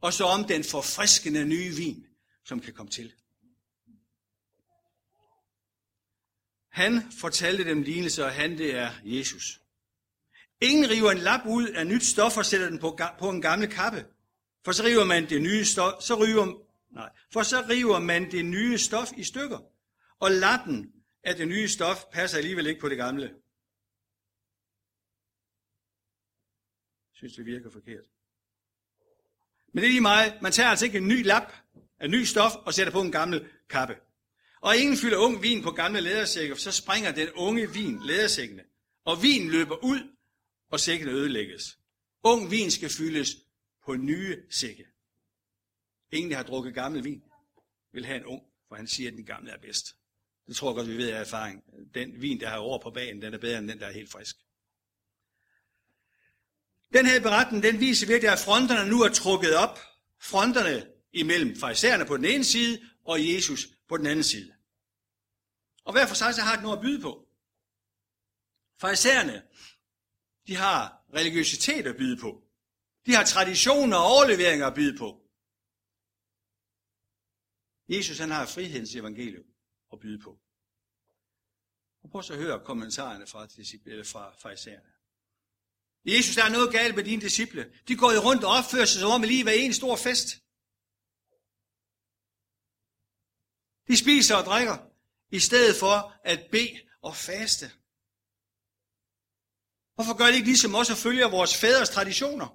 og 0.00 0.12
så 0.12 0.24
om 0.24 0.44
den 0.44 0.64
forfriskende 0.64 1.44
nye 1.44 1.70
vin, 1.76 2.06
som 2.44 2.60
kan 2.60 2.72
komme 2.72 2.90
til. 2.90 3.12
Han 6.68 7.12
fortalte 7.20 7.64
dem 7.64 7.82
lignelse, 7.82 8.24
og 8.24 8.32
han 8.32 8.58
det 8.58 8.74
er 8.74 8.90
Jesus. 9.04 9.60
Ingen 10.60 10.90
river 10.90 11.10
en 11.10 11.18
lap 11.18 11.40
ud 11.46 11.68
af 11.68 11.86
nyt 11.86 12.04
stof 12.04 12.36
og 12.36 12.46
sætter 12.46 12.70
den 12.70 12.78
på, 12.78 12.98
på 13.18 13.30
en 13.30 13.42
gammel 13.42 13.68
kappe. 13.68 14.06
For 14.64 14.72
så 14.72 14.84
river 14.84 15.04
man 15.04 15.28
det 15.28 15.42
nye 15.42 15.64
stof, 15.64 16.02
så 16.02 16.14
river, 16.14 16.52
nej, 16.90 17.10
for 17.32 17.42
så 17.42 17.64
river 17.68 17.98
man 17.98 18.30
det 18.30 18.44
nye 18.44 18.78
stof 18.78 19.08
i 19.16 19.24
stykker. 19.24 19.58
Og 20.20 20.30
lappen 20.30 20.92
af 21.24 21.36
det 21.36 21.48
nye 21.48 21.68
stof 21.68 22.04
passer 22.12 22.38
alligevel 22.38 22.66
ikke 22.66 22.80
på 22.80 22.88
det 22.88 22.96
gamle. 22.96 23.30
Synes, 27.18 27.34
det 27.34 27.46
virker 27.46 27.70
forkert. 27.70 28.04
Men 29.72 29.82
det 29.82 29.88
er 29.88 29.90
lige 29.90 30.00
meget. 30.00 30.42
Man 30.42 30.52
tager 30.52 30.68
altså 30.68 30.84
ikke 30.84 30.98
en 30.98 31.08
ny 31.08 31.26
lap 31.26 31.52
af 31.98 32.10
ny 32.10 32.24
stof 32.24 32.52
og 32.54 32.74
sætter 32.74 32.92
på 32.92 33.00
en 33.00 33.12
gammel 33.12 33.48
kappe. 33.68 33.96
Og 34.60 34.76
ingen 34.76 34.96
fylder 34.96 35.18
ung 35.18 35.42
vin 35.42 35.62
på 35.62 35.70
gamle 35.70 36.00
lædersække, 36.00 36.54
for 36.54 36.60
så 36.60 36.72
springer 36.72 37.12
den 37.12 37.28
unge 37.34 37.72
vin 37.72 38.02
lædersækkene. 38.02 38.64
Og 39.04 39.22
vin 39.22 39.50
løber 39.50 39.84
ud, 39.84 40.00
og 40.70 40.80
sækkene 40.80 41.12
ødelægges. 41.12 41.78
Ung 42.22 42.50
vin 42.50 42.70
skal 42.70 42.88
fyldes 42.88 43.36
på 43.84 43.96
nye 43.96 44.42
sække. 44.50 44.86
Ingen, 46.12 46.30
der 46.30 46.36
har 46.36 46.44
drukket 46.44 46.74
gammel 46.74 47.04
vin, 47.04 47.22
vil 47.92 48.06
have 48.06 48.18
en 48.18 48.24
ung, 48.24 48.42
for 48.68 48.74
han 48.74 48.86
siger, 48.86 49.10
at 49.10 49.16
den 49.16 49.24
gamle 49.24 49.50
er 49.50 49.58
bedst. 49.58 49.96
Det 50.46 50.56
tror 50.56 50.70
jeg 50.70 50.76
godt, 50.76 50.88
vi 50.88 50.96
ved 50.96 51.10
af 51.10 51.20
erfaring. 51.20 51.64
Den 51.94 52.22
vin, 52.22 52.40
der 52.40 52.48
har 52.48 52.58
over 52.58 52.78
på 52.78 52.90
bagen, 52.90 53.22
den 53.22 53.34
er 53.34 53.38
bedre 53.38 53.58
end 53.58 53.68
den, 53.68 53.78
der 53.80 53.86
er 53.86 53.92
helt 53.92 54.10
frisk. 54.10 54.36
Den 56.92 57.06
her 57.06 57.20
beretning, 57.20 57.62
den 57.62 57.80
viser 57.80 58.06
virkelig, 58.06 58.32
at 58.32 58.38
fronterne 58.38 58.90
nu 58.90 59.02
er 59.02 59.08
trukket 59.08 59.56
op. 59.56 59.78
Fronterne 60.20 60.92
imellem 61.12 61.56
farisæerne 61.56 62.06
på 62.06 62.16
den 62.16 62.24
ene 62.24 62.44
side, 62.44 62.88
og 63.04 63.34
Jesus 63.34 63.68
på 63.88 63.96
den 63.96 64.06
anden 64.06 64.24
side. 64.24 64.54
Og 65.84 65.92
hver 65.92 66.06
for 66.06 66.14
sig 66.14 66.34
så 66.34 66.40
har 66.40 66.54
det 66.54 66.62
noget 66.62 66.76
at 66.76 66.82
byde 66.82 67.00
på. 67.00 67.28
Farisæerne, 68.80 69.42
de 70.46 70.56
har 70.56 71.04
religiøsitet 71.14 71.86
at 71.86 71.96
byde 71.96 72.20
på. 72.20 72.42
De 73.06 73.14
har 73.14 73.24
traditioner 73.24 73.96
og 73.96 74.04
overleveringer 74.04 74.66
at 74.66 74.74
byde 74.74 74.98
på. 74.98 75.28
Jesus 77.88 78.18
han 78.18 78.30
har 78.30 78.46
frihedens 78.46 78.94
evangelium 78.94 79.46
at 79.92 80.00
byde 80.00 80.18
på. 80.18 80.40
Og 82.02 82.10
prøv 82.10 82.22
så 82.22 82.32
at 82.32 82.38
høre 82.38 82.64
kommentarerne 82.64 83.26
fra, 83.26 83.46
fra 84.02 84.34
farisæerne. 84.42 84.97
Jesus, 86.04 86.34
der 86.36 86.44
er 86.44 86.48
noget 86.48 86.72
galt 86.72 86.96
med 86.96 87.04
dine 87.04 87.22
disciple. 87.22 87.72
De 87.88 87.96
går 87.96 88.12
jo 88.12 88.20
rundt 88.20 88.44
og 88.44 88.50
opfører 88.50 88.84
sig 88.84 89.00
som 89.00 89.10
om 89.10 89.22
lige 89.22 89.44
var 89.44 89.50
en 89.50 89.74
stor 89.74 89.96
fest. 89.96 90.28
De 93.88 93.96
spiser 93.96 94.36
og 94.36 94.44
drikker, 94.44 94.76
i 95.38 95.40
stedet 95.40 95.76
for 95.82 95.96
at 96.24 96.40
bede 96.50 96.80
og 97.02 97.16
faste. 97.16 97.66
Hvorfor 99.94 100.16
gør 100.18 100.26
de 100.26 100.34
ikke 100.34 100.52
ligesom 100.52 100.74
os 100.74 100.90
og 100.90 100.96
følger 100.96 101.28
vores 101.36 101.56
fædres 101.60 101.90
traditioner? 101.96 102.48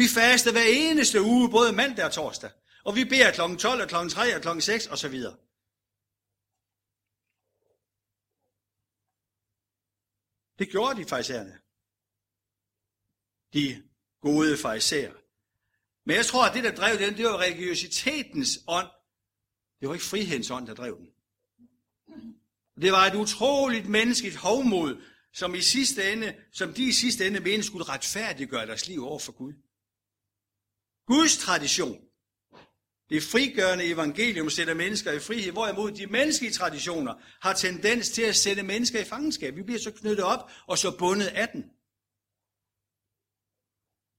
Vi 0.00 0.06
faster 0.18 0.52
hver 0.52 0.68
eneste 0.68 1.22
uge, 1.22 1.50
både 1.50 1.72
mandag 1.72 2.04
og 2.04 2.12
torsdag. 2.12 2.50
Og 2.84 2.94
vi 2.94 3.04
beder 3.04 3.32
kl. 3.32 3.56
12 3.56 3.82
og 3.82 3.88
kl. 3.88 4.08
3 4.10 4.36
og 4.36 4.42
kl. 4.42 4.60
6 4.60 4.86
og 4.86 4.98
så 4.98 5.08
videre. 5.08 5.36
Det 10.58 10.70
gjorde 10.70 10.96
de 10.98 11.08
farisæerne. 11.08 11.60
De 13.52 13.82
gode 14.20 14.56
farisæer. 14.56 15.12
Men 16.06 16.16
jeg 16.16 16.26
tror, 16.26 16.46
at 16.46 16.54
det, 16.54 16.64
der 16.64 16.74
drev 16.74 16.98
den, 16.98 17.16
det 17.16 17.24
var 17.24 17.38
religiøsitetens 17.38 18.58
ånd. 18.68 18.88
Det 19.80 19.88
var 19.88 19.94
ikke 19.94 20.06
frihedens 20.06 20.50
ånd, 20.50 20.66
der 20.66 20.74
drev 20.74 20.98
den. 20.98 21.08
Det 22.82 22.92
var 22.92 23.06
et 23.06 23.14
utroligt 23.14 23.88
menneskeligt 23.88 24.36
hovmod, 24.36 25.02
som 25.32 25.54
i 25.54 25.60
sidste 25.60 26.12
ende, 26.12 26.34
som 26.52 26.74
de 26.74 26.88
i 26.88 26.92
sidste 26.92 27.26
ende 27.26 27.40
mente 27.40 27.66
skulle 27.66 27.88
retfærdiggøre 27.88 28.66
deres 28.66 28.88
liv 28.88 29.04
over 29.04 29.18
for 29.18 29.32
Gud. 29.32 29.52
Guds 31.06 31.38
tradition, 31.38 32.00
det 33.10 33.22
frigørende 33.22 33.84
evangelium 33.84 34.50
sætter 34.50 34.74
mennesker 34.74 35.12
i 35.12 35.18
frihed, 35.18 35.52
hvorimod 35.52 35.92
de 35.92 36.06
menneskelige 36.06 36.52
traditioner 36.52 37.14
har 37.40 37.52
tendens 37.52 38.10
til 38.10 38.22
at 38.22 38.36
sætte 38.36 38.62
mennesker 38.62 39.00
i 39.00 39.04
fangenskab. 39.04 39.56
Vi 39.56 39.62
bliver 39.62 39.80
så 39.80 39.90
knyttet 39.90 40.24
op 40.24 40.50
og 40.66 40.78
så 40.78 40.96
bundet 40.98 41.26
af 41.26 41.48
den. 41.48 41.64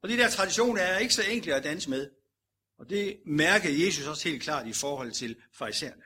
Og 0.04 0.10
de 0.10 0.18
der 0.18 0.30
traditioner 0.30 0.82
er 0.82 0.98
ikke 0.98 1.14
så 1.14 1.24
enkle 1.24 1.56
at 1.56 1.64
danse 1.64 1.90
med. 1.90 2.10
Og 2.78 2.90
det 2.90 3.18
mærker 3.26 3.70
Jesus 3.70 4.08
også 4.08 4.30
helt 4.30 4.44
klart 4.44 4.68
i 4.68 4.74
forhold 4.74 5.12
til 5.12 5.42
farisæerne. 5.54 6.04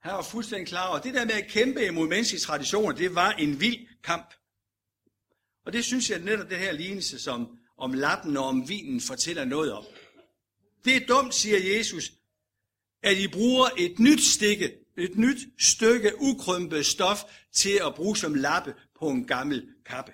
Han 0.00 0.12
var 0.12 0.22
fuldstændig 0.22 0.68
klar 0.68 0.88
over, 0.88 0.98
det 0.98 1.14
der 1.14 1.24
med 1.24 1.34
at 1.34 1.50
kæmpe 1.50 1.86
imod 1.86 2.08
menneskelige 2.08 2.40
traditioner, 2.40 2.96
det 2.96 3.14
var 3.14 3.32
en 3.32 3.60
vild 3.60 3.86
kamp. 4.02 4.34
Og 5.64 5.72
det 5.72 5.84
synes 5.84 6.10
jeg 6.10 6.18
netop 6.18 6.50
det 6.50 6.58
her 6.58 6.72
lignelse 6.72 7.18
som 7.18 7.58
om 7.78 7.92
lappen 7.92 8.36
og 8.36 8.44
om 8.44 8.68
vinen 8.68 9.00
fortæller 9.00 9.44
noget 9.44 9.72
om. 9.72 9.84
Det 10.84 10.96
er 10.96 11.06
dumt, 11.06 11.34
siger 11.34 11.76
Jesus, 11.76 12.12
at 13.02 13.18
I 13.18 13.28
bruger 13.28 13.68
et 13.78 13.98
nyt 13.98 14.20
stikke, 14.20 14.74
et 14.98 15.18
nyt 15.18 15.38
stykke 15.58 16.12
ukrømpet 16.18 16.86
stof 16.86 17.24
til 17.52 17.80
at 17.86 17.94
bruge 17.94 18.16
som 18.16 18.34
lappe 18.34 18.74
på 18.98 19.08
en 19.08 19.26
gammel 19.26 19.74
kappe. 19.86 20.12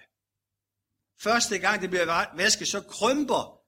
Første 1.24 1.58
gang 1.58 1.82
det 1.82 1.90
bliver 1.90 2.36
vasket, 2.36 2.68
så 2.68 2.80
krymper 2.80 3.60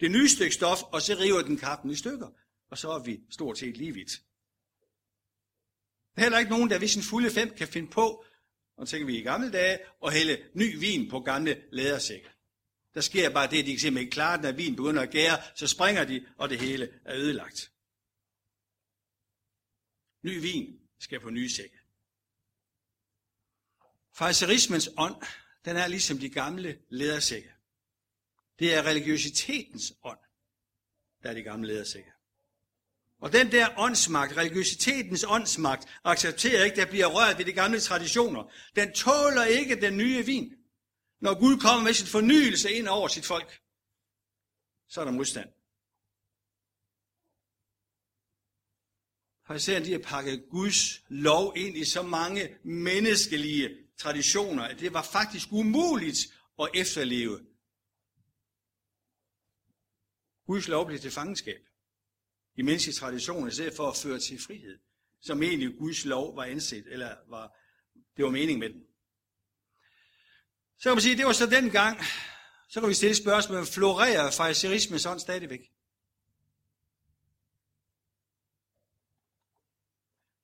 det 0.00 0.10
nye 0.10 0.28
stykke 0.28 0.54
stof, 0.54 0.82
og 0.82 1.02
så 1.02 1.14
river 1.14 1.42
den 1.42 1.56
kappen 1.56 1.90
i 1.90 1.96
stykker. 1.96 2.30
Og 2.70 2.78
så 2.78 2.90
er 2.90 2.98
vi 2.98 3.20
stort 3.30 3.58
set 3.58 3.76
lige 3.76 3.94
vidt. 3.94 4.10
Der 6.14 6.20
er 6.20 6.22
heller 6.22 6.38
ikke 6.38 6.50
nogen, 6.50 6.70
der 6.70 6.78
ved 6.78 6.88
sin 6.88 7.02
fulde 7.02 7.30
fem 7.30 7.54
kan 7.56 7.68
finde 7.68 7.90
på, 7.90 8.24
og 8.76 8.88
tænker 8.88 9.06
vi 9.06 9.18
i 9.18 9.22
gamle 9.22 9.52
dage, 9.52 9.78
at 10.04 10.12
hælde 10.12 10.50
ny 10.54 10.78
vin 10.78 11.10
på 11.10 11.20
gamle 11.20 11.62
lædersække. 11.72 12.28
Der 12.94 13.00
sker 13.00 13.30
bare 13.30 13.50
det, 13.50 13.58
at 13.58 13.66
de 13.66 13.70
kan 13.70 13.80
simpelthen 13.80 14.06
ikke 14.06 14.14
klare, 14.14 14.42
når 14.42 14.52
vin 14.52 14.76
begynder 14.76 15.02
at 15.02 15.10
gære, 15.10 15.38
så 15.54 15.66
springer 15.66 16.04
de, 16.04 16.26
og 16.38 16.48
det 16.50 16.60
hele 16.60 17.00
er 17.04 17.16
ødelagt. 17.16 17.72
Ny 20.22 20.40
vin 20.40 20.80
skal 20.98 21.20
på 21.20 21.30
nye 21.30 21.50
sække. 21.50 21.78
Fariserismens 24.14 24.90
ånd, 24.98 25.22
den 25.64 25.76
er 25.76 25.86
ligesom 25.86 26.18
de 26.18 26.28
gamle 26.28 26.78
ledersække. 26.88 27.52
Det 28.58 28.74
er 28.74 28.82
religiøsitetens 28.82 29.92
ånd, 30.02 30.18
der 31.22 31.30
er 31.30 31.34
de 31.34 31.42
gamle 31.42 31.68
ledersække. 31.68 32.12
Og 33.18 33.32
den 33.32 33.52
der 33.52 33.78
åndsmagt, 33.78 34.36
religiøsitetens 34.36 35.24
åndsmagt, 35.28 35.88
accepterer 36.04 36.64
ikke, 36.64 36.80
at 36.80 36.86
der 36.86 36.90
bliver 36.90 37.06
rørt 37.06 37.38
ved 37.38 37.44
de 37.44 37.52
gamle 37.52 37.80
traditioner. 37.80 38.52
Den 38.76 38.92
tåler 38.92 39.44
ikke 39.44 39.80
den 39.80 39.96
nye 39.96 40.26
vin. 40.26 40.54
Når 41.20 41.38
Gud 41.40 41.58
kommer 41.58 41.84
med 41.84 41.94
sin 41.94 42.06
fornyelse 42.06 42.72
ind 42.72 42.88
over 42.88 43.08
sit 43.08 43.26
folk, 43.26 43.60
så 44.88 45.00
er 45.00 45.04
der 45.04 45.12
modstand. 45.12 45.48
Farisæerne 49.46 49.84
de 49.84 49.92
har 49.92 49.98
pakket 49.98 50.44
Guds 50.50 51.02
lov 51.08 51.52
ind 51.56 51.76
i 51.76 51.84
så 51.84 52.02
mange 52.02 52.56
menneskelige 52.64 53.81
traditioner, 54.02 54.62
at 54.62 54.80
det 54.80 54.92
var 54.92 55.02
faktisk 55.02 55.52
umuligt 55.52 56.18
at 56.62 56.68
efterleve. 56.74 57.46
Guds 60.46 60.68
lov 60.68 60.86
blev 60.86 60.98
til 60.98 61.10
fangenskab 61.10 61.60
i 62.54 62.62
menneskelig 62.62 62.96
traditioner, 62.96 63.48
i 63.48 63.54
stedet 63.54 63.76
for 63.76 63.88
at 63.88 63.96
føre 63.96 64.18
til 64.18 64.38
frihed, 64.46 64.78
som 65.20 65.42
egentlig 65.42 65.78
Guds 65.78 66.04
lov 66.04 66.36
var 66.36 66.44
anset, 66.44 66.84
eller 66.86 67.16
var, 67.28 67.56
det 68.16 68.24
var 68.24 68.30
mening 68.30 68.58
med 68.58 68.68
den. 68.68 68.82
Så 70.78 70.88
kan 70.88 70.96
man 70.96 71.02
sige, 71.02 71.16
det 71.16 71.26
var 71.26 71.32
så 71.32 71.46
den 71.46 71.70
gang, 71.70 71.98
så 72.68 72.80
kan 72.80 72.88
vi 72.88 72.94
stille 72.94 73.16
spørgsmålet, 73.16 73.68
florerer 73.68 74.30
fariserisme 74.30 74.98
sådan 74.98 75.20
stadigvæk? 75.20 75.60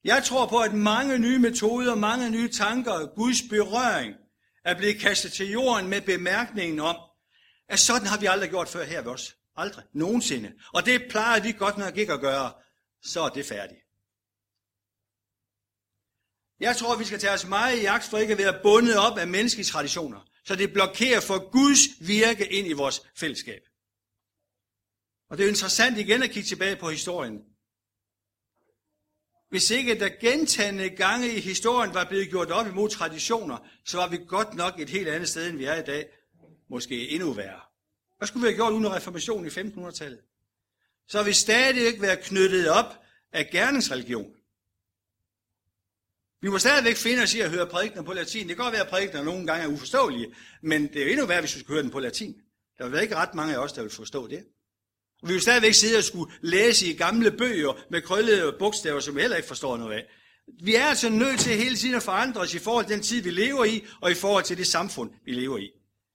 Jeg 0.09 0.25
tror 0.25 0.47
på, 0.47 0.59
at 0.59 0.75
mange 0.75 1.19
nye 1.19 1.39
metoder, 1.39 1.95
mange 1.95 2.31
nye 2.31 2.49
tanker, 2.49 3.15
Guds 3.15 3.43
berøring, 3.51 4.15
er 4.65 4.75
blevet 4.75 5.01
kastet 5.01 5.33
til 5.33 5.51
jorden 5.51 5.89
med 5.89 6.01
bemærkningen 6.01 6.81
om, 6.81 6.97
at 7.69 7.79
sådan 7.79 8.07
har 8.07 8.19
vi 8.19 8.27
aldrig 8.27 8.51
gjort 8.51 8.69
før 8.69 8.85
her 8.85 9.03
ved 9.03 9.13
os. 9.13 9.37
Aldrig. 9.57 9.85
Nogensinde. 9.95 10.53
Og 10.75 10.87
det 10.87 11.07
plejer 11.11 11.41
vi 11.43 11.53
godt 11.53 11.79
nok 11.79 11.97
ikke 11.97 12.13
at 12.13 12.21
gøre. 12.21 12.53
Så 13.03 13.21
er 13.21 13.29
det 13.29 13.47
færdigt. 13.47 13.81
Jeg 16.61 16.77
tror, 16.77 16.97
vi 16.97 17.05
skal 17.05 17.19
tage 17.19 17.33
os 17.33 17.47
meget 17.47 17.79
i 17.79 17.81
jagt 17.81 18.05
for 18.05 18.19
ikke 18.19 18.33
at 18.33 18.39
være 18.39 18.61
bundet 18.63 18.97
op 18.97 19.19
af 19.19 19.29
menneskelige 19.29 19.67
traditioner, 19.67 20.21
så 20.45 20.57
det 20.57 20.73
blokerer 20.73 21.21
for 21.21 21.51
Guds 21.51 21.81
virke 22.01 22.53
ind 22.53 22.67
i 22.67 22.73
vores 22.73 23.03
fællesskab. 23.17 23.63
Og 25.31 25.39
det 25.39 25.45
er 25.45 25.49
interessant 25.49 25.99
igen 25.99 26.23
at 26.23 26.31
kigge 26.31 26.49
tilbage 26.49 26.77
på 26.77 26.91
historien. 26.91 27.48
Hvis 29.49 29.71
ikke 29.71 30.01
der 30.01 30.09
gentagende 30.21 30.91
gange 30.91 31.33
i 31.35 31.41
historien 31.41 31.95
var 31.95 32.05
blevet 32.05 32.29
gjort 32.29 32.51
op 32.51 32.67
imod 32.67 32.89
traditioner, 32.89 33.69
så 33.85 33.97
var 33.97 34.09
vi 34.09 34.19
godt 34.29 34.55
nok 34.55 34.81
et 34.81 34.89
helt 34.89 35.09
andet 35.09 35.29
sted, 35.29 35.49
end 35.49 35.59
vi 35.59 35.65
er 35.65 35.75
i 35.75 35.83
dag. 35.83 36.07
Måske 36.71 37.09
endnu 37.09 37.33
værre. 37.33 37.61
Hvad 38.19 38.29
skulle 38.29 38.43
vi 38.43 38.49
have 38.49 38.57
gjort 38.57 38.73
under 38.73 38.97
reformationen 38.97 39.47
i 39.47 39.49
1500-tallet? 39.49 40.21
Så 41.09 41.19
har 41.19 41.25
vi 41.25 41.33
stadig 41.33 41.87
ikke 41.87 42.03
været 42.03 42.21
knyttet 42.21 42.69
op 42.69 42.95
af 43.33 43.51
gerningsreligion. 43.51 44.33
Vi 46.41 46.49
må 46.49 46.59
stadigvæk 46.59 46.97
finde 46.97 47.23
os 47.23 47.35
i 47.35 47.41
at 47.41 47.51
høre 47.51 47.67
prædikner 47.67 48.03
på 48.03 48.13
latin. 48.13 48.49
Det 48.49 48.57
kan 48.57 48.65
godt 48.65 48.73
være, 48.73 48.83
at 48.83 48.89
prædikner 48.89 49.23
nogle 49.23 49.47
gange 49.47 49.65
er 49.65 49.69
uforståelige, 49.69 50.35
men 50.63 50.89
det 50.89 50.97
er 50.97 51.05
jo 51.05 51.11
endnu 51.11 51.27
værre, 51.27 51.41
hvis 51.41 51.55
vi 51.55 51.61
skulle 51.61 51.75
høre 51.75 51.83
den 51.83 51.91
på 51.91 52.01
latin. 52.01 52.43
Der 52.79 52.89
vil 52.89 53.03
ikke 53.03 53.17
ret 53.17 53.35
mange 53.35 53.55
af 53.55 53.59
os, 53.59 53.73
der 53.73 53.83
vil 53.83 53.91
forstå 53.91 54.27
det. 54.27 54.45
Og 55.23 55.29
vi 55.29 55.33
vil 55.33 55.43
stadigvæk 55.43 55.75
sidde 55.75 55.99
og 55.99 56.05
skulle 56.05 56.33
læse 56.41 56.87
i 56.87 56.97
gamle 56.97 57.31
bøger 57.31 57.85
med 57.91 58.03
krøllede 58.03 58.57
bogstaver, 58.59 59.01
som 59.01 59.17
vi 59.17 59.21
heller 59.21 59.37
ikke 59.37 59.49
forstår 59.49 59.77
noget 59.77 59.97
af. 59.97 60.07
Vi 60.63 60.75
er 60.75 60.85
altså 60.85 61.09
nødt 61.09 61.41
til 61.41 61.57
hele 61.57 61.77
tiden 61.77 61.95
at 61.95 62.03
forandre 62.03 62.41
os 62.41 62.55
i 62.55 62.59
forhold 62.59 62.87
til 62.87 62.95
den 62.95 63.05
tid, 63.05 63.23
vi 63.23 63.31
lever 63.31 63.65
i, 63.65 63.87
og 64.01 64.11
i 64.11 64.15
forhold 64.15 64.45
til 64.45 64.57
det 64.57 64.67
samfund, 64.67 65.11
vi 65.25 65.33
lever 65.33 65.59
i. 65.59 65.71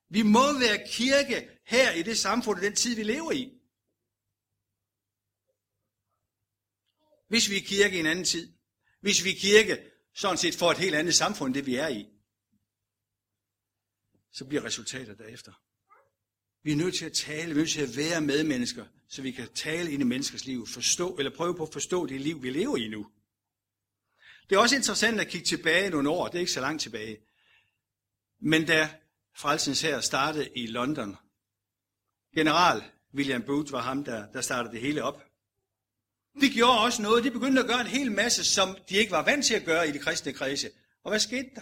Vi 0.10 0.22
må 0.22 0.60
være 0.60 0.88
kirke 0.88 1.50
her 1.66 1.92
i 1.92 2.04
det 2.04 2.18
samfund 2.18 2.58
og 2.58 2.64
den 2.64 2.76
tid, 2.76 2.96
vi 2.96 3.04
lever 3.04 3.32
i. 3.32 3.52
Hvis 7.28 7.50
vi 7.50 7.58
er 7.58 7.62
kirke 7.62 7.98
i 7.98 8.00
en 8.00 8.06
anden 8.06 8.26
tid. 8.26 8.54
Hvis 9.02 9.24
vi 9.24 9.30
er 9.30 9.40
kirke 9.40 9.78
sådan 10.16 10.38
set 10.38 10.56
for 10.56 10.72
et 10.72 10.78
helt 10.78 10.96
andet 10.96 11.16
samfund, 11.16 11.54
det 11.54 11.66
vi 11.66 11.76
er 11.76 11.88
i. 11.88 12.06
Så 14.32 14.46
bliver 14.46 14.64
resultatet 14.64 15.18
derefter. 15.18 15.54
Vi 16.64 16.72
er 16.72 16.76
nødt 16.76 16.96
til 16.96 17.06
at 17.06 17.14
tale, 17.14 17.46
vi 17.46 17.52
er 17.52 17.56
nødt 17.56 17.70
til 17.70 17.82
at 17.82 17.98
være 17.98 18.22
med 18.22 18.44
mennesker, 18.44 18.86
så 19.08 19.22
vi 19.22 19.32
kan 19.32 19.48
tale 19.56 19.92
ind 19.92 20.02
i 20.02 20.06
menneskers 20.06 20.46
liv, 20.46 20.68
forstå, 20.68 21.16
eller 21.16 21.36
prøve 21.36 21.56
på 21.56 21.64
at 21.64 21.74
forstå 21.74 22.06
det 22.06 22.22
liv, 22.22 22.44
vi 22.44 22.50
lever 22.50 22.78
i 22.78 22.88
nu. 22.88 23.10
Det 24.50 24.56
er 24.56 24.60
også 24.60 24.76
interessant 24.76 25.20
at 25.20 25.28
kigge 25.28 25.46
tilbage 25.46 25.90
nogle 25.90 26.10
år, 26.10 26.28
det 26.28 26.36
er 26.36 26.40
ikke 26.40 26.52
så 26.52 26.62
langt 26.62 26.82
tilbage. 26.82 27.18
Men 28.40 28.66
da 28.66 28.90
Frelsens 29.36 29.82
her 29.82 30.02
startede 30.02 30.50
i 30.56 30.68
London, 30.68 31.16
general 32.36 32.84
William 33.14 33.44
Booth 33.44 33.72
var 33.72 33.82
ham, 33.82 34.04
der, 34.04 34.32
der 34.32 34.42
startede 34.42 34.74
det 34.74 34.82
hele 34.82 35.04
op. 35.04 35.24
De 36.42 36.50
gjorde 36.50 36.80
også 36.80 37.02
noget, 37.02 37.24
de 37.24 37.32
begyndte 37.32 37.62
at 37.62 37.68
gøre 37.68 37.82
en 37.82 37.88
hel 37.88 38.12
masse, 38.12 38.44
som 38.44 38.78
de 38.90 38.96
ikke 38.96 39.12
var 39.12 39.26
vant 39.26 39.46
til 39.46 39.54
at 39.54 39.66
gøre 39.66 39.90
i 39.90 39.92
de 39.92 40.00
kristne 40.00 40.34
kredse. 40.34 40.72
Og 41.04 41.12
hvad 41.12 41.20
skete 41.20 41.50
der? 41.56 41.62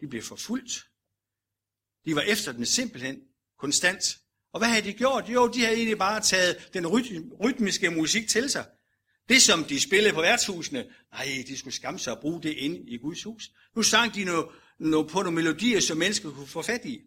De 0.00 0.08
blev 0.08 0.22
forfulgt. 0.22 0.88
De 2.04 2.14
var 2.14 2.20
efter 2.20 2.52
den 2.52 2.66
simpelthen 2.66 3.25
konstant. 3.58 4.18
Og 4.52 4.60
hvad 4.60 4.68
havde 4.68 4.86
de 4.86 4.92
gjort? 4.92 5.28
Jo, 5.28 5.48
de 5.48 5.60
havde 5.60 5.76
egentlig 5.76 5.98
bare 5.98 6.20
taget 6.20 6.68
den 6.74 6.86
rytmiske 7.44 7.90
musik 7.90 8.28
til 8.28 8.50
sig. 8.50 8.66
Det, 9.28 9.42
som 9.42 9.64
de 9.64 9.80
spillede 9.80 10.14
på 10.14 10.20
værtshusene, 10.20 10.86
nej, 11.12 11.44
de 11.46 11.58
skulle 11.58 11.74
skamme 11.74 11.98
sig 11.98 12.12
at 12.12 12.20
bruge 12.20 12.42
det 12.42 12.50
ind 12.50 12.88
i 12.88 12.96
Guds 12.96 13.22
hus. 13.22 13.50
Nu 13.76 13.82
sang 13.82 14.14
de 14.14 14.24
noget, 14.24 14.46
noget 14.78 15.10
på 15.10 15.22
nogle 15.22 15.34
melodier, 15.34 15.80
som 15.80 15.96
mennesker 15.96 16.30
kunne 16.30 16.46
få 16.46 16.62
fat 16.62 16.84
i. 16.84 17.00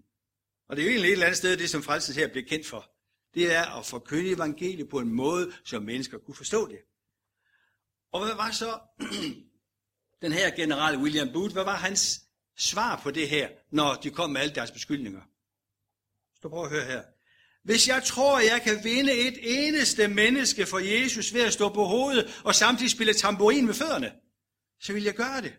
Og 0.70 0.76
det 0.76 0.82
er 0.82 0.86
jo 0.86 0.92
egentlig 0.92 1.10
et 1.10 1.12
eller 1.12 1.26
andet 1.26 1.38
sted, 1.38 1.58
det 1.58 1.70
som 1.70 1.84
frelsen 1.84 2.16
her 2.16 2.28
blev 2.28 2.44
kendt 2.46 2.68
for. 2.68 2.92
Det 3.34 3.56
er 3.56 3.66
at 3.66 3.86
forkynde 3.86 4.32
evangeliet 4.32 4.90
på 4.90 5.00
en 5.00 5.14
måde, 5.14 5.52
som 5.66 5.84
mennesker 5.84 6.18
kunne 6.18 6.36
forstå 6.36 6.68
det. 6.68 6.80
Og 8.14 8.26
hvad 8.26 8.36
var 8.36 8.52
så 8.52 8.80
den 10.24 10.32
her 10.32 10.56
general 10.56 10.98
William 10.98 11.34
Booth, 11.34 11.54
hvad 11.54 11.64
var 11.64 11.76
hans 11.76 12.22
svar 12.58 13.00
på 13.04 13.12
det 13.12 13.30
her, 13.30 13.50
når 13.72 13.94
de 13.94 14.10
kom 14.10 14.30
med 14.30 14.42
alle 14.42 14.56
deres 14.56 14.72
beskyldninger? 14.72 15.22
Så 16.42 16.50
prøv 16.50 16.64
at 16.64 16.70
høre 16.70 16.86
her. 16.86 17.04
Hvis 17.64 17.88
jeg 17.88 18.04
tror, 18.04 18.40
jeg 18.40 18.62
kan 18.62 18.84
vinde 18.84 19.14
et 19.14 19.68
eneste 19.68 20.08
menneske 20.08 20.66
for 20.66 20.80
Jesus 20.80 21.34
ved 21.34 21.42
at 21.42 21.54
stå 21.54 21.70
på 21.70 21.84
hovedet 21.84 22.42
og 22.44 22.56
samtidig 22.56 22.92
spille 22.92 23.14
tamburin 23.14 23.66
med 23.66 23.74
fødderne, 23.74 24.12
så 24.80 24.94
vil 24.94 25.04
jeg 25.04 25.14
gøre 25.14 25.42
det. 25.42 25.54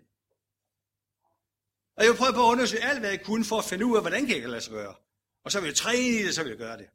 Og 1.96 2.04
jeg 2.04 2.12
vil 2.12 2.18
på 2.18 2.24
at 2.24 2.52
undersøge 2.52 2.84
alt, 2.84 2.98
hvad 2.98 3.10
jeg 3.10 3.22
kunne 3.22 3.44
for 3.44 3.58
at 3.58 3.64
finde 3.64 3.86
ud 3.86 3.96
af, 3.96 4.02
hvordan 4.02 4.26
kan 4.26 4.40
jeg 4.40 4.48
lade 4.48 4.60
sig 4.60 4.72
gøre. 4.72 4.94
Og 5.44 5.52
så 5.52 5.60
vil 5.60 5.66
jeg 5.66 5.76
træne 5.76 6.08
i 6.08 6.22
det, 6.22 6.34
så 6.34 6.42
vil 6.42 6.50
jeg 6.50 6.58
gøre 6.58 6.78
det. 6.78 6.86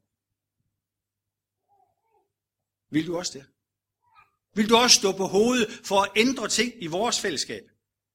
Vil 2.91 3.07
du 3.07 3.17
også 3.17 3.31
det? 3.33 3.45
Vil 4.55 4.69
du 4.69 4.77
også 4.77 4.95
stå 4.95 5.11
på 5.11 5.25
hovedet 5.25 5.81
for 5.83 6.01
at 6.01 6.11
ændre 6.15 6.47
ting 6.47 6.73
i 6.83 6.87
vores 6.87 7.19
fællesskab? 7.19 7.63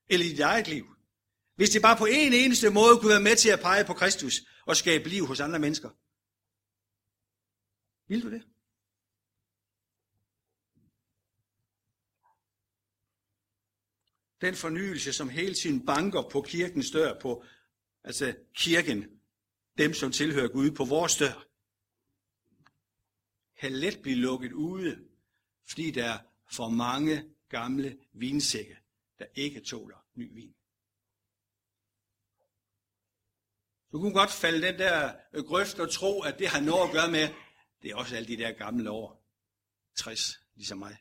Eller 0.09 0.26
i 0.26 0.28
dit 0.28 0.40
eget 0.40 0.68
liv? 0.68 0.87
Hvis 1.56 1.70
det 1.70 1.83
bare 1.83 1.96
på 1.96 2.06
en 2.06 2.33
eneste 2.33 2.70
måde 2.70 2.96
kunne 2.98 3.11
være 3.11 3.20
med 3.20 3.37
til 3.37 3.48
at 3.48 3.61
pege 3.61 3.85
på 3.85 3.94
Kristus 3.94 4.40
og 4.70 4.76
skabe 4.76 5.09
liv 5.09 5.26
hos 5.26 5.40
andre 5.40 5.59
mennesker. 5.59 5.90
Vil 8.06 8.22
du 8.22 8.30
det? 8.30 8.42
Den 14.40 14.54
fornyelse, 14.54 15.12
som 15.12 15.28
hele 15.28 15.54
tiden 15.54 15.87
banker 15.87 16.28
på 16.28 16.42
kirkens 16.42 16.90
dør, 16.90 17.20
på 17.20 17.44
altså 18.04 18.37
kirken, 18.54 19.20
dem 19.78 19.94
som 19.94 20.12
tilhører 20.12 20.48
Gud 20.48 20.70
på 20.70 20.85
vores 20.85 21.16
dør, 21.16 21.46
kan 23.61 23.72
let 23.72 24.02
blive 24.02 24.16
lukket 24.16 24.52
ude, 24.52 25.09
fordi 25.68 25.90
der 25.90 26.04
er 26.04 26.18
for 26.52 26.68
mange 26.68 27.35
gamle 27.48 27.98
vinsække, 28.12 28.78
der 29.18 29.26
ikke 29.35 29.61
tåler 29.61 30.06
ny 30.14 30.35
vin. 30.35 30.54
Du 33.92 34.00
kunne 34.00 34.12
godt 34.12 34.31
falde 34.31 34.66
den 34.66 34.79
der 34.79 35.12
øh, 35.33 35.44
grøft 35.44 35.79
og 35.79 35.92
tro, 35.92 36.22
at 36.22 36.38
det 36.38 36.48
har 36.48 36.61
noget 36.61 36.88
at 36.88 36.92
gøre 36.92 37.11
med, 37.11 37.29
det 37.83 37.90
er 37.90 37.96
også 37.96 38.16
alle 38.16 38.29
de 38.29 38.37
der 38.37 38.53
gamle 38.53 38.90
år. 38.90 39.20
60, 39.96 40.40
ligesom 40.55 40.79
mig. 40.79 40.96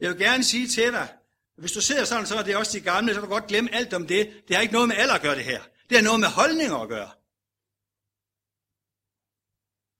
Jeg 0.00 0.10
vil 0.10 0.18
gerne 0.18 0.44
sige 0.44 0.68
til 0.68 0.92
dig, 0.92 1.18
hvis 1.56 1.72
du 1.72 1.80
sidder 1.80 2.04
sådan, 2.04 2.26
så 2.26 2.36
er 2.36 2.42
det 2.42 2.56
også 2.56 2.78
de 2.78 2.84
gamle, 2.84 3.14
så 3.14 3.20
kan 3.20 3.28
du 3.28 3.34
godt 3.34 3.46
glemme 3.46 3.74
alt 3.74 3.94
om 3.94 4.06
det. 4.06 4.44
Det 4.48 4.56
har 4.56 4.62
ikke 4.62 4.74
noget 4.74 4.88
med 4.88 4.96
alder 4.96 5.14
at 5.14 5.22
gøre 5.22 5.36
det 5.36 5.44
her. 5.44 5.62
Det 5.88 5.96
har 5.96 6.04
noget 6.04 6.20
med 6.20 6.28
holdninger 6.28 6.76
at 6.76 6.88
gøre. 6.88 7.10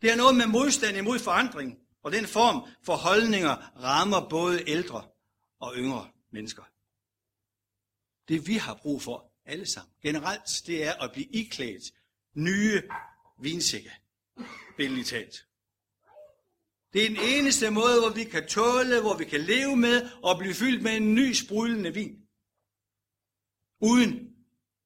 Det 0.00 0.10
har 0.10 0.16
noget 0.16 0.36
med 0.36 0.46
modstand 0.46 0.96
imod 0.96 1.18
forandring, 1.18 1.78
og 2.02 2.12
den 2.12 2.26
form 2.26 2.68
for 2.82 2.96
holdninger 2.96 3.56
rammer 3.76 4.28
både 4.28 4.68
ældre 4.68 5.08
og 5.60 5.74
yngre 5.76 6.10
mennesker. 6.32 6.62
Det 8.28 8.46
vi 8.46 8.54
har 8.54 8.74
brug 8.74 9.02
for, 9.02 9.25
alle 9.46 9.66
sammen, 9.66 9.92
generelt, 10.02 10.62
det 10.66 10.84
er 10.84 10.92
at 10.92 11.12
blive 11.12 11.26
iklædt 11.26 11.84
nye 12.34 12.82
vinsække, 13.38 13.92
Billigt 14.76 15.08
talt. 15.08 15.46
Det 16.92 17.04
er 17.04 17.08
den 17.08 17.18
eneste 17.20 17.70
måde, 17.70 18.00
hvor 18.00 18.10
vi 18.10 18.24
kan 18.24 18.48
tåle, 18.48 19.00
hvor 19.00 19.16
vi 19.16 19.24
kan 19.24 19.40
leve 19.40 19.76
med 19.76 20.10
og 20.22 20.38
blive 20.38 20.54
fyldt 20.54 20.82
med 20.82 20.96
en 20.96 21.14
ny 21.14 21.32
sprudlende 21.32 21.94
vin. 21.94 22.16
Uden 23.80 24.36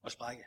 at 0.04 0.12
sprække. 0.12 0.44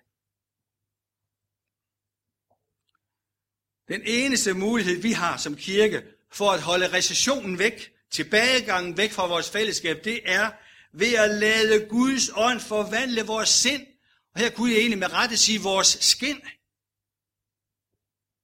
Den 3.88 4.02
eneste 4.06 4.54
mulighed, 4.54 5.02
vi 5.02 5.12
har 5.12 5.38
som 5.38 5.56
kirke 5.56 6.04
for 6.32 6.52
at 6.52 6.62
holde 6.62 6.92
recessionen 6.94 7.60
væk, 7.60 7.94
tilbagegangen 8.12 8.98
væk 8.98 9.12
fra 9.12 9.28
vores 9.28 9.50
fællesskab, 9.50 10.04
det 10.04 10.22
er 10.24 10.52
ved 10.94 11.14
at 11.14 11.30
lade 11.30 11.88
Guds 11.90 12.30
ånd 12.36 12.60
forvandle 12.60 13.22
vores 13.22 13.50
sind. 13.50 13.88
Og 14.34 14.40
her 14.40 14.50
kunne 14.50 14.72
jeg 14.72 14.80
egentlig 14.80 15.00
med 15.00 15.14
rette 15.14 15.38
sige 15.38 15.62
vores 15.62 15.88
skin. 15.88 16.42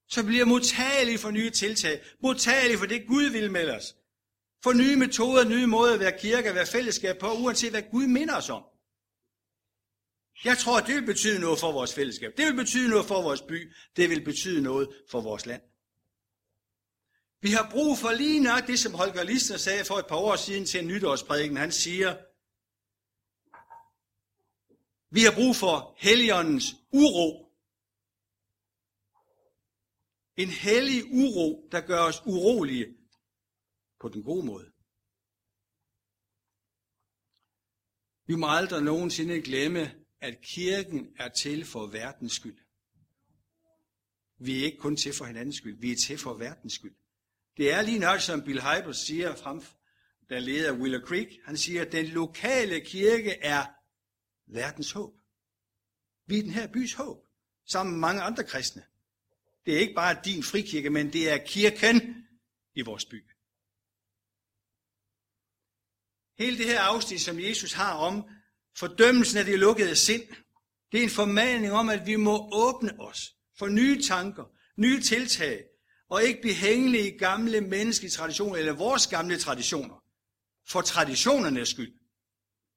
Så 0.07 0.23
bliver 0.23 0.45
modtagelige 0.45 1.17
for 1.17 1.31
nye 1.31 1.49
tiltag. 1.49 2.01
Modtagelige 2.23 2.77
for 2.77 2.85
det, 2.85 3.07
Gud 3.07 3.23
vil 3.23 3.51
med 3.51 3.69
os. 3.69 3.95
For 4.63 4.73
nye 4.73 4.95
metoder, 4.95 5.49
nye 5.49 5.67
måder 5.67 5.93
at 5.93 5.99
være 5.99 6.19
kirke, 6.19 6.49
at 6.49 6.55
være 6.55 6.65
fællesskab 6.65 7.17
på, 7.17 7.33
uanset 7.33 7.71
hvad 7.71 7.83
Gud 7.91 8.07
minder 8.07 8.35
os 8.37 8.49
om. 8.49 8.63
Jeg 10.43 10.57
tror, 10.57 10.77
at 10.77 10.87
det 10.87 10.95
vil 10.95 11.05
betyde 11.05 11.39
noget 11.39 11.59
for 11.59 11.71
vores 11.71 11.93
fællesskab. 11.93 12.31
Det 12.37 12.45
vil 12.45 12.55
betyde 12.55 12.89
noget 12.89 13.05
for 13.05 13.21
vores 13.21 13.41
by. 13.41 13.73
Det 13.95 14.09
vil 14.09 14.23
betyde 14.23 14.61
noget 14.61 14.89
for 15.11 15.21
vores 15.21 15.45
land. 15.45 15.61
Vi 17.41 17.51
har 17.51 17.69
brug 17.71 17.97
for 17.97 18.11
lige 18.11 18.39
nok 18.39 18.67
det, 18.67 18.79
som 18.79 18.93
Holger 18.93 19.23
Lister 19.23 19.57
sagde 19.57 19.85
for 19.85 19.95
et 19.95 20.07
par 20.07 20.15
år 20.15 20.35
siden 20.35 20.65
til 20.65 20.79
en 20.79 20.87
nytårsprædiken. 20.87 21.57
Han 21.57 21.71
siger, 21.71 22.17
vi 25.09 25.19
har 25.23 25.33
brug 25.35 25.55
for 25.55 25.95
heligåndens 25.97 26.75
uro. 26.91 27.45
En 30.37 30.49
hellig 30.49 31.03
uro, 31.05 31.69
der 31.71 31.81
gør 31.81 31.99
os 31.99 32.21
urolige 32.25 32.97
på 33.99 34.09
den 34.09 34.23
gode 34.23 34.45
måde. 34.45 34.71
Vi 38.25 38.35
må 38.35 38.47
aldrig 38.49 38.83
nogensinde 38.83 39.41
glemme, 39.41 39.95
at 40.21 40.41
kirken 40.41 41.15
er 41.17 41.29
til 41.29 41.65
for 41.65 41.87
verdens 41.87 42.33
skyld. 42.33 42.57
Vi 44.37 44.59
er 44.59 44.65
ikke 44.65 44.77
kun 44.77 44.95
til 44.95 45.13
for 45.13 45.25
hinandens 45.25 45.55
skyld, 45.55 45.79
vi 45.79 45.91
er 45.91 45.95
til 45.95 46.17
for 46.17 46.33
verdens 46.33 46.73
skyld. 46.73 46.95
Det 47.57 47.73
er 47.73 47.81
lige 47.81 47.99
nok, 47.99 48.19
som 48.19 48.43
Bill 48.43 48.61
Hybels 48.61 48.97
siger 48.97 49.35
frem, 49.35 49.61
der 50.29 50.39
leder 50.39 50.73
Willow 50.73 51.01
Creek. 51.01 51.39
Han 51.45 51.57
siger, 51.57 51.81
at 51.81 51.91
den 51.91 52.05
lokale 52.05 52.81
kirke 52.81 53.31
er 53.31 53.65
verdens 54.49 54.91
håb. 54.91 55.13
Vi 56.25 56.39
er 56.39 56.43
den 56.43 56.51
her 56.51 56.67
bys 56.67 56.93
håb, 56.93 57.25
sammen 57.65 57.93
med 57.93 57.99
mange 57.99 58.21
andre 58.21 58.43
kristne. 58.43 58.83
Det 59.65 59.75
er 59.75 59.79
ikke 59.79 59.93
bare 59.93 60.21
din 60.25 60.43
frikirke, 60.43 60.89
men 60.89 61.13
det 61.13 61.29
er 61.29 61.37
kirken 61.45 62.27
i 62.75 62.81
vores 62.81 63.05
by. 63.05 63.25
Hele 66.37 66.57
det 66.57 66.65
her 66.65 66.81
afsnit, 66.81 67.21
som 67.21 67.39
Jesus 67.39 67.73
har 67.73 67.93
om 67.93 68.29
fordømmelsen 68.77 69.37
af 69.37 69.45
det 69.45 69.59
lukkede 69.59 69.95
sind, 69.95 70.27
det 70.91 70.99
er 70.99 71.03
en 71.03 71.09
formaning 71.09 71.73
om, 71.73 71.89
at 71.89 72.05
vi 72.05 72.15
må 72.15 72.49
åbne 72.53 72.99
os 72.99 73.35
for 73.57 73.67
nye 73.67 74.01
tanker, 74.01 74.43
nye 74.75 75.01
tiltag, 75.01 75.65
og 76.09 76.23
ikke 76.23 76.41
blive 76.41 76.55
hængende 76.55 76.99
i 76.99 77.17
gamle 77.17 77.61
menneskelige 77.61 78.11
traditioner, 78.11 78.55
eller 78.55 78.73
vores 78.73 79.07
gamle 79.07 79.39
traditioner, 79.39 80.03
for 80.67 80.81
traditionernes 80.81 81.69
skyld. 81.69 81.98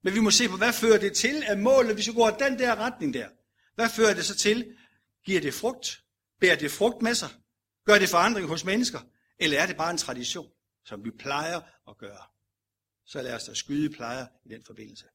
Men 0.02 0.14
vi 0.14 0.20
må 0.20 0.30
se 0.30 0.48
på, 0.48 0.56
hvad 0.56 0.72
fører 0.72 0.98
det 0.98 1.12
til 1.16 1.42
af 1.42 1.58
målet, 1.58 1.94
hvis 1.94 2.08
vi 2.08 2.12
går 2.12 2.30
den 2.30 2.58
der 2.58 2.76
retning 2.76 3.14
der. 3.14 3.28
Hvad 3.74 3.88
fører 3.88 4.14
det 4.14 4.24
så 4.24 4.36
til? 4.36 4.76
Giver 5.24 5.40
det 5.40 5.54
frugt? 5.54 6.02
Bærer 6.40 6.56
det 6.56 6.70
frugt 6.70 7.02
med 7.02 7.14
sig? 7.14 7.28
Gør 7.84 7.98
det 7.98 8.08
forandring 8.08 8.48
hos 8.48 8.64
mennesker? 8.64 9.00
Eller 9.38 9.60
er 9.60 9.66
det 9.66 9.76
bare 9.76 9.90
en 9.90 9.98
tradition, 9.98 10.50
som 10.84 11.04
vi 11.04 11.10
plejer 11.10 11.60
at 11.88 11.98
gøre? 11.98 12.24
Så 13.04 13.22
lad 13.22 13.34
os 13.34 13.44
da 13.44 13.54
skyde 13.54 13.90
plejer 13.90 14.26
i 14.44 14.48
den 14.48 14.64
forbindelse. 14.64 15.06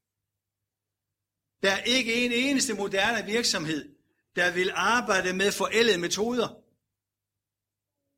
Der 1.62 1.70
er 1.70 1.82
ikke 1.82 2.14
en 2.14 2.32
eneste 2.32 2.74
moderne 2.74 3.26
virksomhed, 3.26 3.94
der 4.36 4.52
vil 4.52 4.70
arbejde 4.74 5.32
med 5.32 5.52
forældede 5.52 5.98
metoder. 5.98 6.48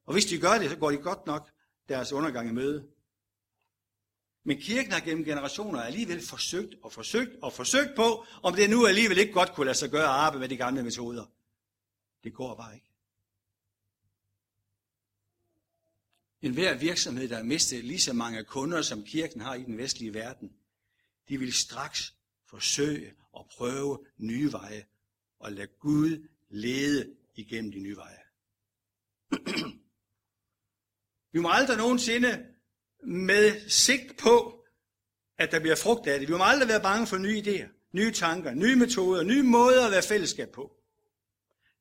Og 0.06 0.12
hvis 0.12 0.24
de 0.24 0.40
gør 0.40 0.58
det, 0.58 0.70
så 0.70 0.76
går 0.76 0.90
de 0.90 0.96
godt 0.96 1.26
nok 1.26 1.50
deres 1.88 2.12
undergang 2.12 2.48
i 2.48 2.52
møde. 2.52 2.88
Men 4.44 4.60
kirken 4.60 4.92
har 4.92 5.00
gennem 5.00 5.24
generationer 5.24 5.80
alligevel 5.80 6.26
forsøgt 6.26 6.74
og 6.82 6.92
forsøgt 6.92 7.30
og 7.42 7.52
forsøgt 7.52 7.96
på, 7.96 8.26
om 8.42 8.54
det 8.54 8.70
nu 8.70 8.86
alligevel 8.86 9.18
ikke 9.18 9.32
godt 9.32 9.52
kunne 9.52 9.66
lade 9.66 9.78
sig 9.78 9.90
gøre 9.90 10.02
at 10.02 10.08
arbejde 10.08 10.40
med 10.40 10.48
de 10.48 10.56
gamle 10.56 10.82
metoder. 10.82 11.26
Det 12.24 12.34
går 12.34 12.56
bare 12.56 12.74
ikke. 12.74 12.90
En 16.42 16.52
hver 16.52 16.74
virksomhed, 16.74 17.28
der 17.28 17.36
har 17.36 17.42
mistet 17.42 17.84
lige 17.84 18.00
så 18.00 18.12
mange 18.12 18.44
kunder, 18.44 18.82
som 18.82 19.04
kirken 19.04 19.40
har 19.40 19.54
i 19.54 19.62
den 19.62 19.78
vestlige 19.78 20.14
verden, 20.14 20.52
de 21.28 21.38
vil 21.38 21.52
straks 21.52 22.14
forsøge 22.46 23.14
at 23.38 23.46
prøve 23.56 24.06
nye 24.16 24.52
veje 24.52 24.86
og 25.38 25.52
lade 25.52 25.66
Gud 25.66 26.28
lede 26.48 27.16
igennem 27.34 27.72
de 27.72 27.80
nye 27.80 27.96
veje. 27.96 28.22
Vi 31.32 31.38
må 31.38 31.48
aldrig 31.50 31.76
nogensinde 31.76 32.49
med 33.02 33.68
sigt 33.68 34.18
på, 34.18 34.64
at 35.38 35.52
der 35.52 35.60
bliver 35.60 35.76
frugt 35.76 36.06
af 36.06 36.18
det. 36.18 36.28
Vi 36.28 36.34
må 36.34 36.44
aldrig 36.44 36.68
være 36.68 36.82
bange 36.82 37.06
for 37.06 37.18
nye 37.18 37.42
idéer, 37.42 37.90
nye 37.92 38.12
tanker, 38.12 38.54
nye 38.54 38.76
metoder, 38.76 39.22
nye 39.22 39.42
måder 39.42 39.86
at 39.86 39.92
være 39.92 40.02
fællesskab 40.02 40.48
på. 40.52 40.76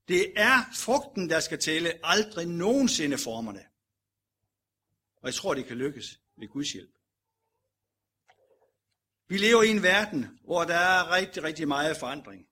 Det 0.08 0.34
er 0.36 0.58
frugten, 0.76 1.30
der 1.30 1.40
skal 1.40 1.60
tælle, 1.60 1.94
aldrig 2.04 2.48
nogensinde 2.48 3.18
formerne. 3.18 3.66
Og 5.22 5.28
jeg 5.28 5.34
tror, 5.34 5.54
det 5.54 5.66
kan 5.66 5.78
lykkes 5.78 6.20
ved 6.38 6.48
Guds 6.48 6.72
hjælp. 6.72 6.92
Vi 9.28 9.38
lever 9.38 9.64
i 9.64 9.70
en 9.70 9.84
verden, 9.84 10.40
hvor 10.44 10.64
der 10.64 10.76
er 10.76 11.12
rigtig, 11.12 11.44
rigtig 11.44 11.68
meget 11.68 11.98
forandring. 11.98 12.48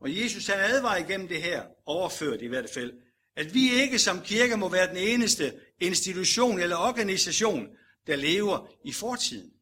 Og 0.00 0.16
Jesus 0.16 0.46
han 0.46 0.58
advarer 0.60 0.96
igennem 0.96 1.28
det 1.28 1.42
her, 1.42 1.66
overført 1.86 2.42
i 2.42 2.46
hvert 2.46 2.70
fald, 2.74 2.92
at 3.36 3.54
vi 3.54 3.72
ikke 3.72 3.98
som 3.98 4.22
kirke 4.22 4.56
må 4.56 4.68
være 4.68 4.88
den 4.88 4.96
eneste 4.96 5.60
institution 5.80 6.60
eller 6.60 6.76
organisation, 6.76 7.68
der 8.06 8.16
lever 8.16 8.68
i 8.84 8.92
fortiden. 8.92 9.52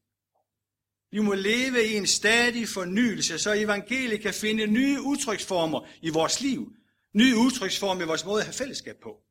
Vi 1.10 1.18
må 1.18 1.34
leve 1.34 1.86
i 1.86 1.96
en 1.96 2.06
stadig 2.06 2.68
fornyelse, 2.68 3.38
så 3.38 3.52
evangeliet 3.52 4.20
kan 4.20 4.34
finde 4.34 4.66
nye 4.66 5.00
udtryksformer 5.00 5.88
i 6.02 6.10
vores 6.10 6.40
liv. 6.40 6.72
Nye 7.12 7.36
udtryksformer 7.36 8.02
i 8.02 8.06
vores 8.06 8.24
måde 8.24 8.40
at 8.40 8.46
have 8.46 8.54
fællesskab 8.54 8.96
på. 9.02 9.22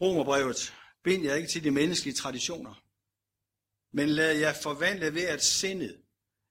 Romerbrevet 0.00 0.74
bind 1.04 1.24
jer 1.24 1.34
ikke 1.34 1.48
til 1.48 1.64
de 1.64 1.70
menneskelige 1.70 2.14
traditioner, 2.14 2.82
men 3.92 4.08
lad 4.08 4.38
jer 4.38 4.52
forvandle 4.62 5.14
ved 5.14 5.22
at 5.22 5.44
sindet, 5.44 6.02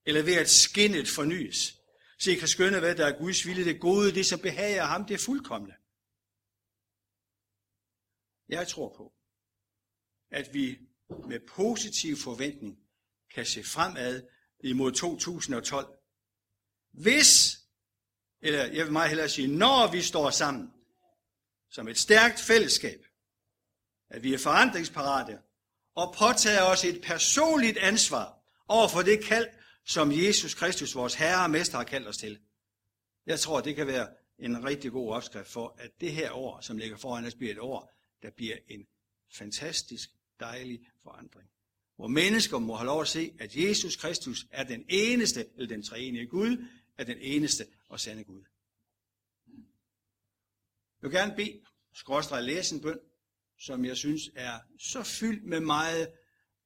eller 0.05 0.21
ved 0.21 0.33
at 0.33 0.49
skinnet 0.49 1.07
fornyes, 1.07 1.80
så 2.21 2.31
I 2.31 2.35
kan 2.35 2.47
skønne, 2.47 2.79
hvad 2.79 2.95
der 2.95 3.05
er 3.05 3.17
Guds 3.17 3.45
vilje, 3.45 3.65
det 3.65 3.81
gode, 3.81 4.15
det 4.15 4.25
som 4.25 4.39
behager 4.39 4.83
ham, 4.83 5.05
det 5.05 5.13
er 5.13 5.25
fuldkommende. 5.25 5.75
Jeg 8.49 8.67
tror 8.67 8.93
på, 8.97 9.13
at 10.31 10.53
vi 10.53 10.79
med 11.27 11.39
positiv 11.39 12.17
forventning 12.17 12.79
kan 13.33 13.45
se 13.45 13.63
fremad 13.63 14.27
imod 14.63 14.91
2012. 14.91 15.97
Hvis, 16.91 17.59
eller 18.41 18.65
jeg 18.65 18.85
vil 18.85 18.93
meget 18.93 19.09
hellere 19.09 19.29
sige, 19.29 19.57
når 19.57 19.91
vi 19.91 20.01
står 20.01 20.29
sammen 20.29 20.73
som 21.69 21.87
et 21.87 21.97
stærkt 21.97 22.39
fællesskab, 22.39 23.05
at 24.09 24.23
vi 24.23 24.33
er 24.33 24.37
forandringsparate 24.37 25.39
og 25.95 26.15
påtager 26.17 26.63
os 26.63 26.85
et 26.85 27.01
personligt 27.01 27.77
ansvar 27.77 28.39
over 28.67 28.87
for 28.87 29.01
det 29.01 29.23
kald, 29.23 29.60
som 29.85 30.11
Jesus 30.11 30.53
Kristus, 30.53 30.95
vores 30.95 31.15
Herre 31.15 31.43
og 31.43 31.51
Mester, 31.51 31.77
har 31.77 31.83
kaldt 31.83 32.07
os 32.07 32.17
til. 32.17 32.39
Jeg 33.25 33.39
tror, 33.39 33.61
det 33.61 33.75
kan 33.75 33.87
være 33.87 34.09
en 34.39 34.65
rigtig 34.65 34.91
god 34.91 35.13
opskrift 35.13 35.49
for, 35.49 35.75
at 35.77 35.91
det 36.01 36.11
her 36.11 36.31
år, 36.31 36.61
som 36.61 36.77
ligger 36.77 36.97
foran 36.97 37.25
os, 37.25 37.35
bliver 37.35 37.51
et 37.51 37.59
år, 37.59 37.91
der 38.21 38.29
bliver 38.29 38.57
en 38.67 38.87
fantastisk, 39.33 40.09
dejlig 40.39 40.79
forandring. 41.03 41.49
Hvor 41.95 42.07
mennesker 42.07 42.59
må 42.59 42.75
have 42.75 42.85
lov 42.85 43.01
at 43.01 43.07
se, 43.07 43.33
at 43.39 43.55
Jesus 43.55 43.95
Kristus 43.95 44.45
er 44.51 44.63
den 44.63 44.85
eneste, 44.89 45.45
eller 45.55 45.67
den 45.67 45.83
treenige 45.83 46.27
Gud, 46.27 46.65
er 46.97 47.03
den 47.03 47.17
eneste 47.17 47.67
og 47.89 47.99
sande 47.99 48.23
Gud. 48.23 48.43
Jeg 51.01 51.09
vil 51.09 51.11
gerne 51.11 51.35
bede, 51.35 51.61
skråstrej 51.93 52.41
læse 52.41 52.75
en 52.75 52.81
bøn, 52.81 52.99
som 53.59 53.85
jeg 53.85 53.97
synes 53.97 54.21
er 54.35 54.59
så 54.79 55.03
fyldt 55.03 55.43
med 55.43 55.59
meget 55.59 56.13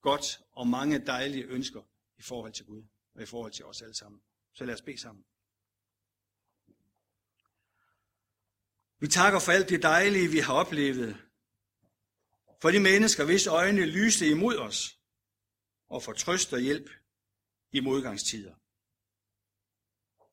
godt 0.02 0.40
og 0.52 0.68
mange 0.68 1.00
dejlige 1.00 1.44
ønsker 1.44 1.82
i 2.18 2.22
forhold 2.22 2.54
til 2.54 2.66
Gud 2.66 2.84
og 3.16 3.22
i 3.22 3.26
forhold 3.26 3.52
til 3.52 3.66
os 3.66 3.82
alle 3.82 3.96
sammen. 3.96 4.22
Så 4.54 4.66
lad 4.66 4.74
os 4.74 4.82
bede 4.82 4.98
sammen. 4.98 5.26
Vi 9.00 9.08
takker 9.08 9.40
for 9.40 9.52
alt 9.52 9.70
det 9.70 9.82
dejlige, 9.82 10.32
vi 10.32 10.40
har 10.40 10.54
oplevet. 10.54 11.18
For 12.62 12.72
de 12.72 12.80
mennesker, 12.80 13.26
hvis 13.26 13.48
øjne 13.48 13.86
lyste 13.86 14.30
imod 14.30 14.58
os, 14.58 15.00
og 15.88 16.04
for 16.04 16.14
trøst 16.14 16.54
og 16.54 16.60
hjælp 16.60 16.90
i 17.72 17.80
modgangstider. 17.80 18.56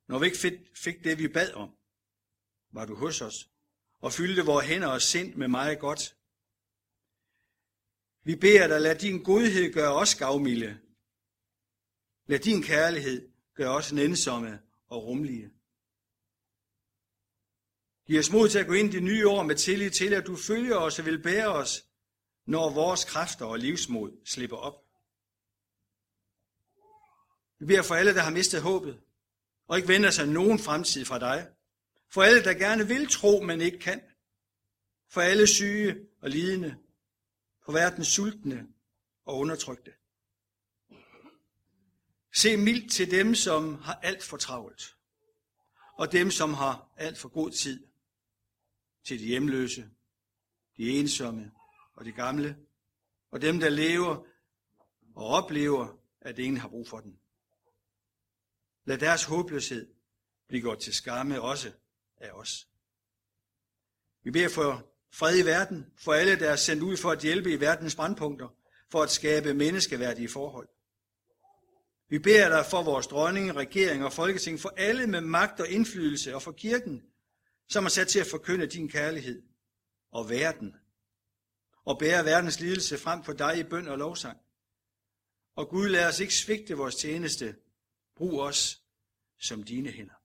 Når 0.08 0.18
vi 0.18 0.26
ikke 0.26 0.60
fik 0.76 1.04
det, 1.04 1.18
vi 1.18 1.28
bad 1.28 1.52
om, 1.52 1.76
var 2.72 2.86
du 2.86 2.94
hos 2.94 3.20
os, 3.20 3.50
og 3.98 4.12
fyldte 4.12 4.42
vores 4.42 4.66
hænder 4.66 4.88
og 4.88 5.02
sind 5.02 5.34
med 5.34 5.48
meget 5.48 5.78
godt. 5.80 6.16
Vi 8.24 8.36
beder 8.36 8.66
dig, 8.66 8.80
lad 8.80 8.98
din 8.98 9.22
godhed 9.22 9.72
gøre 9.72 9.94
os 9.94 10.14
gavmilde. 10.14 10.80
Lad 12.26 12.38
din 12.38 12.62
kærlighed 12.62 13.28
gøre 13.54 13.70
os 13.76 13.92
nænsomme 13.92 14.60
og 14.86 15.04
rumlige. 15.04 15.50
Giv 18.06 18.18
os 18.18 18.30
mod 18.30 18.48
til 18.48 18.58
at 18.58 18.66
gå 18.66 18.72
ind 18.72 18.88
i 18.88 18.92
det 18.92 19.02
nye 19.02 19.28
år 19.28 19.42
med 19.42 19.56
tillid 19.56 19.90
til, 19.90 20.14
at 20.14 20.26
du 20.26 20.36
følger 20.36 20.76
os 20.76 20.98
og 20.98 21.04
vil 21.04 21.22
bære 21.22 21.48
os, 21.48 21.84
når 22.46 22.74
vores 22.74 23.04
kræfter 23.04 23.44
og 23.44 23.58
livsmod 23.58 24.12
slipper 24.24 24.56
op. 24.56 24.84
Vi 27.58 27.66
beder 27.66 27.82
for 27.82 27.94
alle, 27.94 28.14
der 28.14 28.20
har 28.20 28.30
mistet 28.30 28.62
håbet, 28.62 29.00
og 29.66 29.76
ikke 29.76 29.88
vender 29.88 30.10
sig 30.10 30.26
nogen 30.26 30.58
fremtid 30.58 31.04
fra 31.04 31.18
dig. 31.18 31.48
For 32.08 32.22
alle, 32.22 32.44
der 32.44 32.54
gerne 32.54 32.88
vil 32.88 33.08
tro, 33.08 33.40
men 33.40 33.60
ikke 33.60 33.78
kan. 33.78 34.00
For 35.08 35.20
alle 35.20 35.46
syge 35.46 36.06
og 36.22 36.30
lidende 36.30 36.76
For 37.64 37.72
verdens 37.72 38.08
sultne 38.08 38.68
og 39.24 39.38
undertrykte. 39.38 39.92
Se 42.34 42.56
mildt 42.56 42.92
til 42.92 43.10
dem, 43.10 43.34
som 43.34 43.74
har 43.74 43.94
alt 43.94 44.22
for 44.22 44.36
travlt, 44.36 44.96
og 45.94 46.12
dem, 46.12 46.30
som 46.30 46.54
har 46.54 46.92
alt 46.96 47.18
for 47.18 47.28
god 47.28 47.50
tid, 47.50 47.86
til 49.04 49.18
de 49.18 49.24
hjemløse, 49.24 49.90
de 50.76 50.90
ensomme 50.90 51.52
og 51.94 52.04
de 52.04 52.12
gamle, 52.12 52.56
og 53.30 53.42
dem, 53.42 53.60
der 53.60 53.68
lever 53.68 54.26
og 55.14 55.26
oplever, 55.26 55.98
at 56.20 56.38
ingen 56.38 56.60
har 56.60 56.68
brug 56.68 56.88
for 56.88 57.00
den. 57.00 57.18
Lad 58.84 58.98
deres 58.98 59.24
håbløshed 59.24 59.94
blive 60.48 60.60
gjort 60.60 60.78
til 60.78 60.94
skamme 60.94 61.40
også 61.40 61.72
af 62.16 62.30
os. 62.30 62.68
Vi 64.22 64.30
beder 64.30 64.48
for 64.48 64.92
fred 65.10 65.38
i 65.38 65.46
verden, 65.46 65.86
for 65.96 66.12
alle, 66.12 66.38
der 66.38 66.50
er 66.50 66.56
sendt 66.56 66.82
ud 66.82 66.96
for 66.96 67.10
at 67.10 67.22
hjælpe 67.22 67.52
i 67.52 67.60
verdens 67.60 67.94
brandpunkter, 67.94 68.48
for 68.88 69.02
at 69.02 69.10
skabe 69.10 69.54
menneskeværdige 69.54 70.28
forhold. 70.28 70.68
Vi 72.12 72.18
beder 72.18 72.48
dig 72.48 72.64
for 72.70 72.82
vores 72.82 73.06
dronning, 73.06 73.56
regering 73.56 74.04
og 74.04 74.12
folketing, 74.12 74.60
for 74.60 74.68
alle 74.76 75.06
med 75.06 75.20
magt 75.20 75.60
og 75.60 75.68
indflydelse, 75.68 76.34
og 76.34 76.42
for 76.42 76.52
kirken, 76.52 77.02
som 77.68 77.84
er 77.84 77.88
sat 77.88 78.08
til 78.08 78.18
at 78.18 78.26
forkynde 78.26 78.66
din 78.66 78.88
kærlighed 78.88 79.42
og 80.10 80.28
verden, 80.30 80.74
og 81.84 81.98
bære 81.98 82.24
verdens 82.24 82.60
lidelse 82.60 82.98
frem 82.98 83.24
for 83.24 83.32
dig 83.32 83.58
i 83.58 83.62
bøn 83.62 83.88
og 83.88 83.98
lovsang. 83.98 84.38
Og 85.54 85.68
Gud, 85.68 85.88
lad 85.88 86.08
os 86.08 86.20
ikke 86.20 86.34
svigte 86.34 86.74
vores 86.74 86.94
tjeneste. 86.94 87.56
Brug 88.16 88.40
os 88.40 88.82
som 89.40 89.62
dine 89.62 89.90
hænder. 89.90 90.20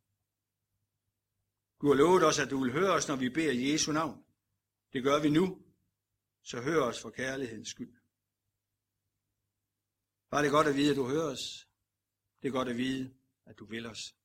Du 1.81 1.87
har 1.87 1.95
lovet 1.95 2.23
os, 2.23 2.39
at 2.39 2.49
du 2.49 2.63
vil 2.63 2.71
høre 2.71 2.91
os, 2.91 3.07
når 3.07 3.15
vi 3.15 3.29
beder 3.29 3.51
i 3.51 3.71
Jesu 3.71 3.91
navn. 3.91 4.23
Det 4.93 5.03
gør 5.03 5.19
vi 5.19 5.29
nu, 5.29 5.61
så 6.43 6.61
hør 6.61 6.81
os 6.81 7.01
for 7.01 7.09
kærlighedens 7.09 7.69
skyld. 7.69 7.93
Var 10.31 10.41
det 10.41 10.51
godt 10.51 10.67
at 10.67 10.75
vide, 10.75 10.91
at 10.91 10.97
du 10.97 11.07
hører 11.07 11.31
os. 11.31 11.66
Det 12.41 12.47
er 12.47 12.51
godt 12.51 12.67
at 12.67 12.77
vide, 12.77 13.13
at 13.45 13.59
du 13.59 13.65
vil 13.65 13.85
os. 13.85 14.15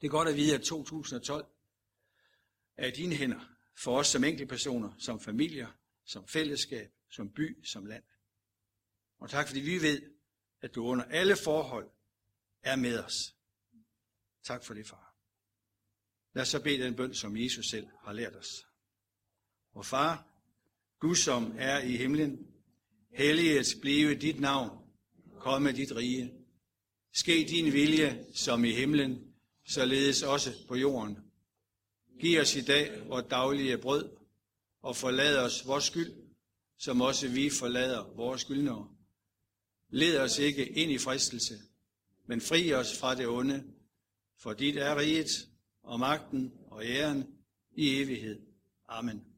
Det 0.00 0.06
er 0.06 0.10
godt 0.10 0.28
at 0.28 0.36
vide, 0.36 0.54
at 0.54 0.62
2012 0.62 1.46
er 2.76 2.86
i 2.86 2.90
dine 2.90 3.14
hænder 3.14 3.56
for 3.78 3.98
os 3.98 4.06
som 4.06 4.24
enkeltpersoner, 4.24 4.92
som 4.98 5.20
familier, 5.20 5.68
som 6.04 6.28
fællesskab, 6.28 6.92
som 7.10 7.32
by, 7.32 7.64
som 7.64 7.86
land. 7.86 8.04
Og 9.18 9.30
tak 9.30 9.46
fordi 9.46 9.60
vi 9.60 9.82
ved, 9.82 10.02
at 10.60 10.74
du 10.74 10.84
under 10.84 11.04
alle 11.04 11.36
forhold 11.36 11.90
er 12.62 12.76
med 12.76 13.04
os. 13.04 13.36
Tak 14.42 14.64
for 14.64 14.74
det, 14.74 14.86
far. 14.86 15.14
Lad 16.32 16.42
os 16.42 16.48
så 16.48 16.62
bede 16.62 16.84
den 16.84 16.96
bøn, 16.96 17.14
som 17.14 17.36
Jesus 17.36 17.66
selv 17.66 17.86
har 18.00 18.12
lært 18.12 18.36
os. 18.36 18.66
Og 19.72 19.86
far, 19.86 20.28
du 21.02 21.14
som 21.14 21.54
er 21.58 21.78
i 21.78 21.96
himlen, 21.96 22.54
helliget 23.10 23.66
blive 23.80 24.14
dit 24.14 24.40
navn, 24.40 24.92
komme 25.40 25.72
dit 25.72 25.96
rige. 25.96 26.35
Ske 27.16 27.46
din 27.48 27.72
vilje, 27.72 28.26
som 28.34 28.64
i 28.64 28.72
himlen, 28.72 29.34
således 29.68 30.22
også 30.22 30.52
på 30.68 30.74
jorden. 30.74 31.18
Giv 32.20 32.40
os 32.40 32.56
i 32.56 32.60
dag 32.60 33.08
vores 33.08 33.26
daglige 33.30 33.78
brød, 33.78 34.10
og 34.82 34.96
forlad 34.96 35.38
os 35.38 35.66
vores 35.66 35.84
skyld, 35.84 36.12
som 36.78 37.00
også 37.00 37.28
vi 37.28 37.50
forlader 37.50 38.14
vores 38.16 38.40
skyldnere. 38.40 38.88
Led 39.90 40.18
os 40.18 40.38
ikke 40.38 40.68
ind 40.68 40.90
i 40.90 40.98
fristelse, 40.98 41.58
men 42.26 42.40
fri 42.40 42.72
os 42.72 42.98
fra 42.98 43.14
det 43.14 43.28
onde, 43.28 43.64
for 44.38 44.52
dit 44.52 44.76
er 44.76 44.98
riget 44.98 45.48
og 45.82 46.00
magten 46.00 46.52
og 46.70 46.84
æren 46.84 47.24
i 47.76 48.02
evighed. 48.02 48.40
Amen. 48.88 49.35